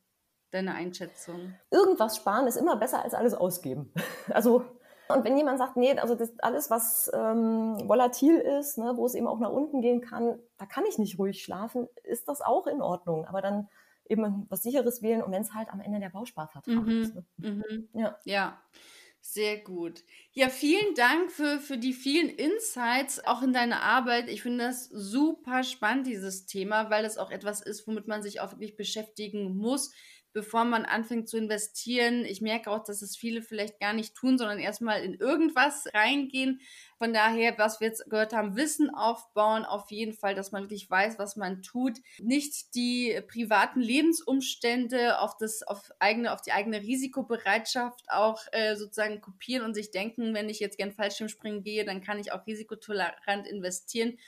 deine 0.50 0.74
Einschätzung? 0.74 1.54
Irgendwas 1.70 2.16
sparen 2.16 2.46
ist 2.46 2.56
immer 2.56 2.76
besser 2.76 3.02
als 3.02 3.14
alles 3.14 3.34
ausgeben. 3.34 3.92
Also 4.30 4.64
und 5.08 5.24
wenn 5.24 5.38
jemand 5.38 5.58
sagt, 5.58 5.76
nee, 5.76 5.98
also 5.98 6.14
das 6.14 6.38
alles, 6.40 6.68
was 6.68 7.10
ähm, 7.14 7.78
volatil 7.88 8.36
ist, 8.36 8.76
ne, 8.76 8.92
wo 8.96 9.06
es 9.06 9.14
eben 9.14 9.26
auch 9.26 9.38
nach 9.38 9.50
unten 9.50 9.80
gehen 9.80 10.02
kann, 10.02 10.38
da 10.58 10.66
kann 10.66 10.84
ich 10.84 10.98
nicht 10.98 11.18
ruhig 11.18 11.42
schlafen, 11.42 11.88
ist 12.04 12.28
das 12.28 12.42
auch 12.42 12.66
in 12.66 12.82
Ordnung. 12.82 13.24
Aber 13.24 13.40
dann 13.40 13.68
eben 14.08 14.46
was 14.48 14.62
sicheres 14.62 15.02
wählen 15.02 15.22
und 15.22 15.32
wenn 15.32 15.42
es 15.42 15.54
halt 15.54 15.68
am 15.68 15.80
Ende 15.80 16.00
der 16.00 16.10
Bausparvertrag 16.10 16.86
mhm. 16.86 17.02
ist. 17.02 17.14
Ne? 17.14 17.24
Mhm. 17.38 17.88
Ja. 17.92 18.18
ja. 18.24 18.62
Sehr 19.20 19.58
gut. 19.58 20.04
Ja, 20.32 20.48
vielen 20.48 20.94
Dank 20.94 21.30
für, 21.30 21.58
für 21.58 21.76
die 21.76 21.92
vielen 21.92 22.30
Insights 22.30 23.22
auch 23.26 23.42
in 23.42 23.52
deine 23.52 23.82
Arbeit. 23.82 24.30
Ich 24.30 24.42
finde 24.42 24.64
das 24.64 24.88
super 24.88 25.64
spannend, 25.64 26.06
dieses 26.06 26.46
Thema, 26.46 26.88
weil 26.88 27.04
es 27.04 27.18
auch 27.18 27.30
etwas 27.30 27.60
ist, 27.60 27.86
womit 27.86 28.06
man 28.06 28.22
sich 28.22 28.40
auch 28.40 28.52
wirklich 28.52 28.76
beschäftigen 28.76 29.54
muss 29.56 29.92
bevor 30.32 30.64
man 30.64 30.84
anfängt 30.84 31.28
zu 31.28 31.36
investieren. 31.36 32.24
Ich 32.24 32.40
merke 32.40 32.70
auch, 32.70 32.84
dass 32.84 33.02
es 33.02 33.16
viele 33.16 33.42
vielleicht 33.42 33.80
gar 33.80 33.92
nicht 33.92 34.14
tun, 34.14 34.38
sondern 34.38 34.58
erstmal 34.58 35.02
in 35.02 35.14
irgendwas 35.14 35.86
reingehen. 35.94 36.60
Von 36.98 37.12
daher, 37.12 37.56
was 37.58 37.80
wir 37.80 37.88
jetzt 37.88 38.08
gehört 38.10 38.32
haben, 38.32 38.56
Wissen 38.56 38.90
aufbauen, 38.90 39.64
auf 39.64 39.90
jeden 39.90 40.12
Fall, 40.12 40.34
dass 40.34 40.52
man 40.52 40.64
wirklich 40.64 40.90
weiß, 40.90 41.18
was 41.18 41.36
man 41.36 41.62
tut. 41.62 41.98
Nicht 42.20 42.74
die 42.74 43.20
privaten 43.28 43.80
Lebensumstände 43.80 45.20
auf 45.20 45.36
das, 45.36 45.62
auf 45.62 45.90
eigene, 45.98 46.32
auf 46.32 46.42
die 46.42 46.52
eigene 46.52 46.80
Risikobereitschaft 46.80 48.04
auch 48.08 48.42
äh, 48.52 48.76
sozusagen 48.76 49.20
kopieren 49.20 49.64
und 49.64 49.74
sich 49.74 49.90
denken, 49.90 50.34
wenn 50.34 50.48
ich 50.48 50.60
jetzt 50.60 50.76
gern 50.76 50.92
Fallschirmspringen 50.92 51.62
gehe, 51.62 51.84
dann 51.84 52.02
kann 52.02 52.18
ich 52.18 52.32
auch 52.32 52.46
risikotolerant 52.46 53.46
investieren 53.46 54.18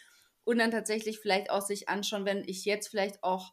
und 0.45 0.59
dann 0.59 0.71
tatsächlich 0.71 1.19
vielleicht 1.19 1.51
auch 1.51 1.63
sich 1.63 1.89
anschauen, 1.89 2.25
wenn 2.25 2.43
ich 2.47 2.65
jetzt 2.65 2.89
vielleicht 2.89 3.23
auch 3.23 3.53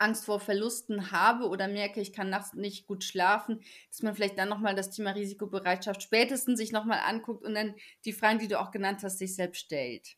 Angst 0.00 0.24
vor 0.24 0.40
Verlusten 0.40 1.12
habe 1.12 1.48
oder 1.48 1.68
merke, 1.68 2.00
ich 2.00 2.12
kann 2.12 2.30
nachts 2.30 2.54
nicht 2.54 2.86
gut 2.86 3.04
schlafen, 3.04 3.60
dass 3.90 4.02
man 4.02 4.14
vielleicht 4.14 4.38
dann 4.38 4.48
nochmal 4.48 4.74
das 4.74 4.90
Thema 4.90 5.10
Risikobereitschaft 5.10 6.02
spätestens 6.02 6.58
sich 6.58 6.72
nochmal 6.72 7.00
anguckt 7.06 7.44
und 7.44 7.54
dann 7.54 7.74
die 8.04 8.12
Fragen, 8.12 8.38
die 8.38 8.48
du 8.48 8.60
auch 8.60 8.70
genannt 8.70 9.00
hast, 9.02 9.18
sich 9.18 9.34
selbst 9.34 9.60
stellt. 9.60 10.16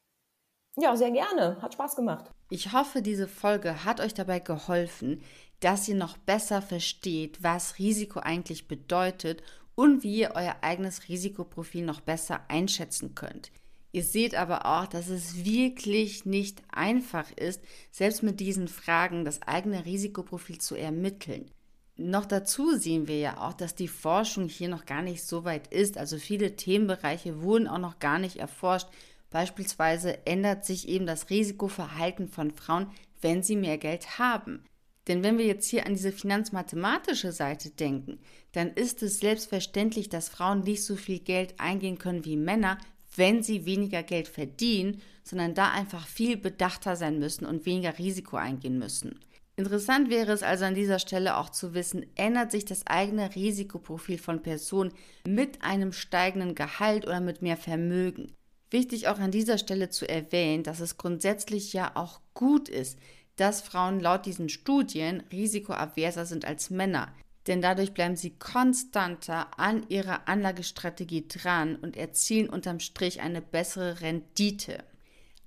Ja, 0.77 0.97
sehr 0.97 1.11
gerne. 1.11 1.61
Hat 1.61 1.75
Spaß 1.75 1.97
gemacht. 1.97 2.31
Ich 2.49 2.73
hoffe, 2.73 3.03
diese 3.03 3.29
Folge 3.29 3.85
hat 3.85 4.01
euch 4.01 4.15
dabei 4.15 4.39
geholfen, 4.39 5.23
dass 5.61 5.89
ihr 5.89 5.95
noch 5.95 6.17
besser 6.17 6.63
versteht, 6.63 7.43
was 7.43 7.79
Risiko 7.79 8.21
eigentlich 8.21 8.69
bedeutet 8.69 9.43
und 9.75 10.03
wie 10.03 10.21
ihr 10.21 10.33
euer 10.35 10.57
eigenes 10.63 11.09
Risikoprofil 11.09 11.85
noch 11.85 12.01
besser 12.01 12.41
einschätzen 12.49 13.15
könnt. 13.15 13.53
Ihr 13.93 14.03
seht 14.03 14.35
aber 14.35 14.65
auch, 14.65 14.87
dass 14.87 15.09
es 15.09 15.45
wirklich 15.45 16.25
nicht 16.25 16.63
einfach 16.71 17.31
ist, 17.37 17.63
selbst 17.91 18.23
mit 18.23 18.41
diesen 18.41 18.69
Fragen 18.69 19.25
das 19.25 19.43
eigene 19.43 19.85
Risikoprofil 19.85 20.59
zu 20.59 20.77
ermitteln. 20.77 21.51
Noch 21.97 22.25
dazu 22.25 22.75
sehen 22.75 23.07
wir 23.07 23.19
ja 23.19 23.39
auch, 23.47 23.53
dass 23.53 23.75
die 23.75 23.89
Forschung 23.89 24.49
hier 24.49 24.71
noch 24.71 24.87
gar 24.87 25.03
nicht 25.03 25.23
so 25.23 25.45
weit 25.45 25.67
ist. 25.67 25.99
Also 25.99 26.17
viele 26.17 26.57
Themenbereiche 26.57 27.43
wurden 27.43 27.69
auch 27.69 27.79
noch 27.79 27.99
gar 27.99 28.19
nicht 28.19 28.37
erforscht. 28.37 28.89
Beispielsweise 29.29 30.27
ändert 30.27 30.65
sich 30.65 30.89
eben 30.89 31.07
das 31.07 31.29
Risikoverhalten 31.29 32.29
von 32.29 32.51
Frauen, 32.51 32.89
wenn 33.21 33.43
sie 33.43 33.57
mehr 33.57 33.77
Geld 33.77 34.19
haben. 34.19 34.65
Denn 35.09 35.23
wenn 35.23 35.37
wir 35.37 35.47
jetzt 35.47 35.69
hier 35.69 35.85
an 35.85 35.95
diese 35.95 36.13
finanzmathematische 36.13 37.33
Seite 37.33 37.71
denken, 37.71 38.21
dann 38.53 38.73
ist 38.73 39.03
es 39.03 39.19
selbstverständlich, 39.19 40.09
dass 40.09 40.29
Frauen 40.29 40.61
nicht 40.61 40.85
so 40.85 40.97
viel 40.97 41.19
Geld 41.19 41.59
eingehen 41.59 41.99
können 41.99 42.25
wie 42.25 42.37
Männer, 42.37 42.79
wenn 43.17 43.43
sie 43.43 43.67
weniger 43.67 44.03
Geld 44.03 44.29
verdienen, 44.29 45.01
sondern 45.25 45.55
da 45.55 45.71
einfach 45.71 46.07
viel 46.07 46.37
bedachter 46.37 46.97
sein 46.97 47.19
müssen 47.19 47.47
und 47.47 47.67
weniger 47.67 47.99
Risiko 47.99 48.37
eingehen 48.37 48.79
müssen. 48.79 49.21
Interessant 49.57 50.09
wäre 50.09 50.33
es 50.33 50.43
also 50.43 50.65
an 50.65 50.75
dieser 50.75 50.99
Stelle 50.99 51.37
auch 51.37 51.51
zu 51.51 51.75
wissen, 51.75 52.07
ändert 52.15 52.51
sich 52.51 52.65
das 52.65 52.87
eigene 52.87 53.35
Risikoprofil 53.35 54.19
von 54.19 54.43
Personen 54.43 54.93
mit 55.27 55.63
einem 55.63 55.93
steigenden 55.93 56.55
Gehalt 56.55 57.07
oder 57.07 57.21
mit 57.21 57.43
mehr 57.43 57.59
Vermögen. 57.59 58.33
Wichtig 58.71 59.09
auch 59.09 59.19
an 59.19 59.31
dieser 59.31 59.59
Stelle 59.59 59.91
zu 59.91 60.09
erwähnen, 60.09 60.63
dass 60.63 60.81
es 60.81 60.97
grundsätzlich 60.97 61.75
ja 61.75 61.93
auch 61.95 62.21
gut 62.33 62.71
ist, 62.71 62.99
dass 63.37 63.61
Frauen 63.61 64.01
laut 64.01 64.25
diesen 64.25 64.49
Studien 64.49 65.23
risikoaverser 65.31 66.25
sind 66.25 66.47
als 66.47 66.71
Männer 66.71 67.13
denn 67.47 67.61
dadurch 67.61 67.93
bleiben 67.93 68.17
sie 68.17 68.31
konstanter 68.39 69.59
an 69.59 69.85
ihrer 69.89 70.29
Anlagestrategie 70.29 71.27
dran 71.29 71.77
und 71.77 71.97
erzielen 71.97 72.49
unterm 72.49 72.81
Strich 72.81 73.21
eine 73.21 73.43
bessere 73.43 74.01
Rendite. 74.01 74.85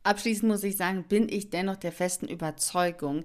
Abschließend 0.04 0.52
muss 0.52 0.64
ich 0.64 0.78
sagen, 0.78 1.06
bin 1.08 1.30
ich 1.30 1.50
dennoch 1.50 1.78
der 1.78 1.92
festen 1.92 2.28
Überzeugung, 2.28 3.24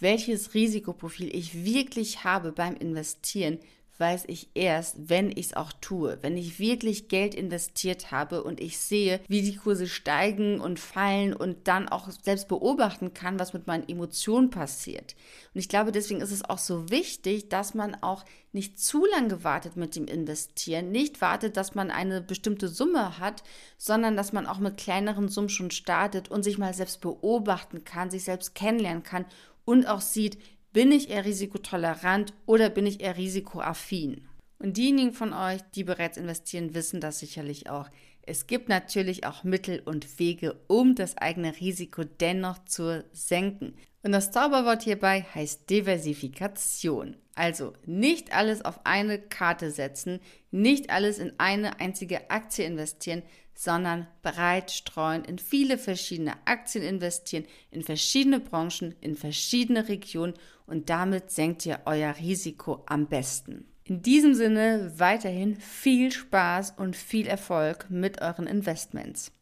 welches 0.00 0.54
Risikoprofil 0.54 1.34
ich 1.34 1.64
wirklich 1.64 2.24
habe 2.24 2.52
beim 2.52 2.74
Investieren, 2.76 3.58
weiß 3.98 4.24
ich 4.26 4.50
erst, 4.54 5.08
wenn 5.08 5.30
ich 5.30 5.46
es 5.46 5.54
auch 5.54 5.72
tue. 5.80 6.18
Wenn 6.22 6.36
ich 6.36 6.58
wirklich 6.58 7.08
Geld 7.08 7.34
investiert 7.34 8.10
habe 8.10 8.42
und 8.42 8.60
ich 8.60 8.78
sehe, 8.78 9.20
wie 9.28 9.42
die 9.42 9.56
Kurse 9.56 9.86
steigen 9.86 10.60
und 10.60 10.80
fallen 10.80 11.34
und 11.34 11.68
dann 11.68 11.88
auch 11.88 12.10
selbst 12.10 12.48
beobachten 12.48 13.14
kann, 13.14 13.38
was 13.38 13.52
mit 13.52 13.66
meinen 13.66 13.88
Emotionen 13.88 14.50
passiert. 14.50 15.14
Und 15.54 15.60
ich 15.60 15.68
glaube, 15.68 15.92
deswegen 15.92 16.20
ist 16.20 16.32
es 16.32 16.44
auch 16.44 16.58
so 16.58 16.90
wichtig, 16.90 17.48
dass 17.48 17.74
man 17.74 17.94
auch 18.02 18.24
nicht 18.52 18.78
zu 18.78 19.06
lange 19.06 19.44
wartet 19.44 19.76
mit 19.76 19.96
dem 19.96 20.06
Investieren, 20.06 20.90
nicht 20.90 21.20
wartet, 21.20 21.56
dass 21.56 21.74
man 21.74 21.90
eine 21.90 22.20
bestimmte 22.20 22.68
Summe 22.68 23.18
hat, 23.18 23.42
sondern 23.78 24.16
dass 24.16 24.32
man 24.32 24.46
auch 24.46 24.58
mit 24.58 24.76
kleineren 24.76 25.28
Summen 25.28 25.48
schon 25.48 25.70
startet 25.70 26.30
und 26.30 26.42
sich 26.42 26.58
mal 26.58 26.74
selbst 26.74 27.00
beobachten 27.00 27.84
kann, 27.84 28.10
sich 28.10 28.24
selbst 28.24 28.54
kennenlernen 28.54 29.02
kann 29.02 29.24
und 29.64 29.86
auch 29.86 30.00
sieht, 30.00 30.38
bin 30.72 30.92
ich 30.92 31.10
eher 31.10 31.24
risikotolerant 31.24 32.32
oder 32.46 32.70
bin 32.70 32.86
ich 32.86 33.00
eher 33.00 33.16
risikoaffin? 33.16 34.28
Und 34.58 34.76
diejenigen 34.76 35.12
von 35.12 35.32
euch, 35.32 35.60
die 35.74 35.84
bereits 35.84 36.16
investieren, 36.16 36.74
wissen 36.74 37.00
das 37.00 37.18
sicherlich 37.18 37.68
auch. 37.68 37.88
Es 38.24 38.46
gibt 38.46 38.68
natürlich 38.68 39.26
auch 39.26 39.42
Mittel 39.42 39.82
und 39.84 40.20
Wege, 40.20 40.56
um 40.68 40.94
das 40.94 41.18
eigene 41.18 41.58
Risiko 41.58 42.04
dennoch 42.04 42.64
zu 42.64 43.04
senken. 43.12 43.74
Und 44.04 44.12
das 44.12 44.30
Zauberwort 44.30 44.82
hierbei 44.82 45.26
heißt 45.34 45.68
Diversifikation. 45.68 47.16
Also 47.34 47.72
nicht 47.86 48.32
alles 48.34 48.64
auf 48.64 48.80
eine 48.84 49.18
Karte 49.18 49.70
setzen, 49.70 50.20
nicht 50.50 50.90
alles 50.90 51.18
in 51.18 51.32
eine 51.38 51.80
einzige 51.80 52.30
Aktie 52.30 52.64
investieren, 52.64 53.22
sondern 53.54 54.06
breit 54.22 54.70
streuen, 54.70 55.24
in 55.24 55.38
viele 55.38 55.78
verschiedene 55.78 56.34
Aktien 56.44 56.84
investieren, 56.84 57.44
in 57.70 57.82
verschiedene 57.82 58.40
Branchen, 58.40 58.94
in 59.00 59.16
verschiedene 59.16 59.88
Regionen 59.88 60.34
und 60.66 60.90
damit 60.90 61.30
senkt 61.30 61.66
ihr 61.66 61.80
euer 61.84 62.16
Risiko 62.16 62.82
am 62.86 63.06
besten. 63.06 63.66
In 63.84 64.02
diesem 64.02 64.34
Sinne 64.34 64.92
weiterhin 64.96 65.56
viel 65.56 66.12
Spaß 66.12 66.74
und 66.76 66.96
viel 66.96 67.26
Erfolg 67.26 67.86
mit 67.90 68.22
euren 68.22 68.46
Investments. 68.46 69.32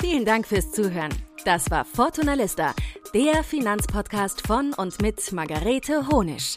Vielen 0.00 0.24
Dank 0.24 0.46
fürs 0.46 0.72
Zuhören. 0.72 1.12
Das 1.44 1.70
war 1.70 1.84
Fortuna 1.84 2.34
Lista, 2.34 2.74
der 3.14 3.42
Finanzpodcast 3.42 4.46
von 4.46 4.72
und 4.74 5.00
mit 5.00 5.32
Margarete 5.32 6.08
Honisch. 6.08 6.56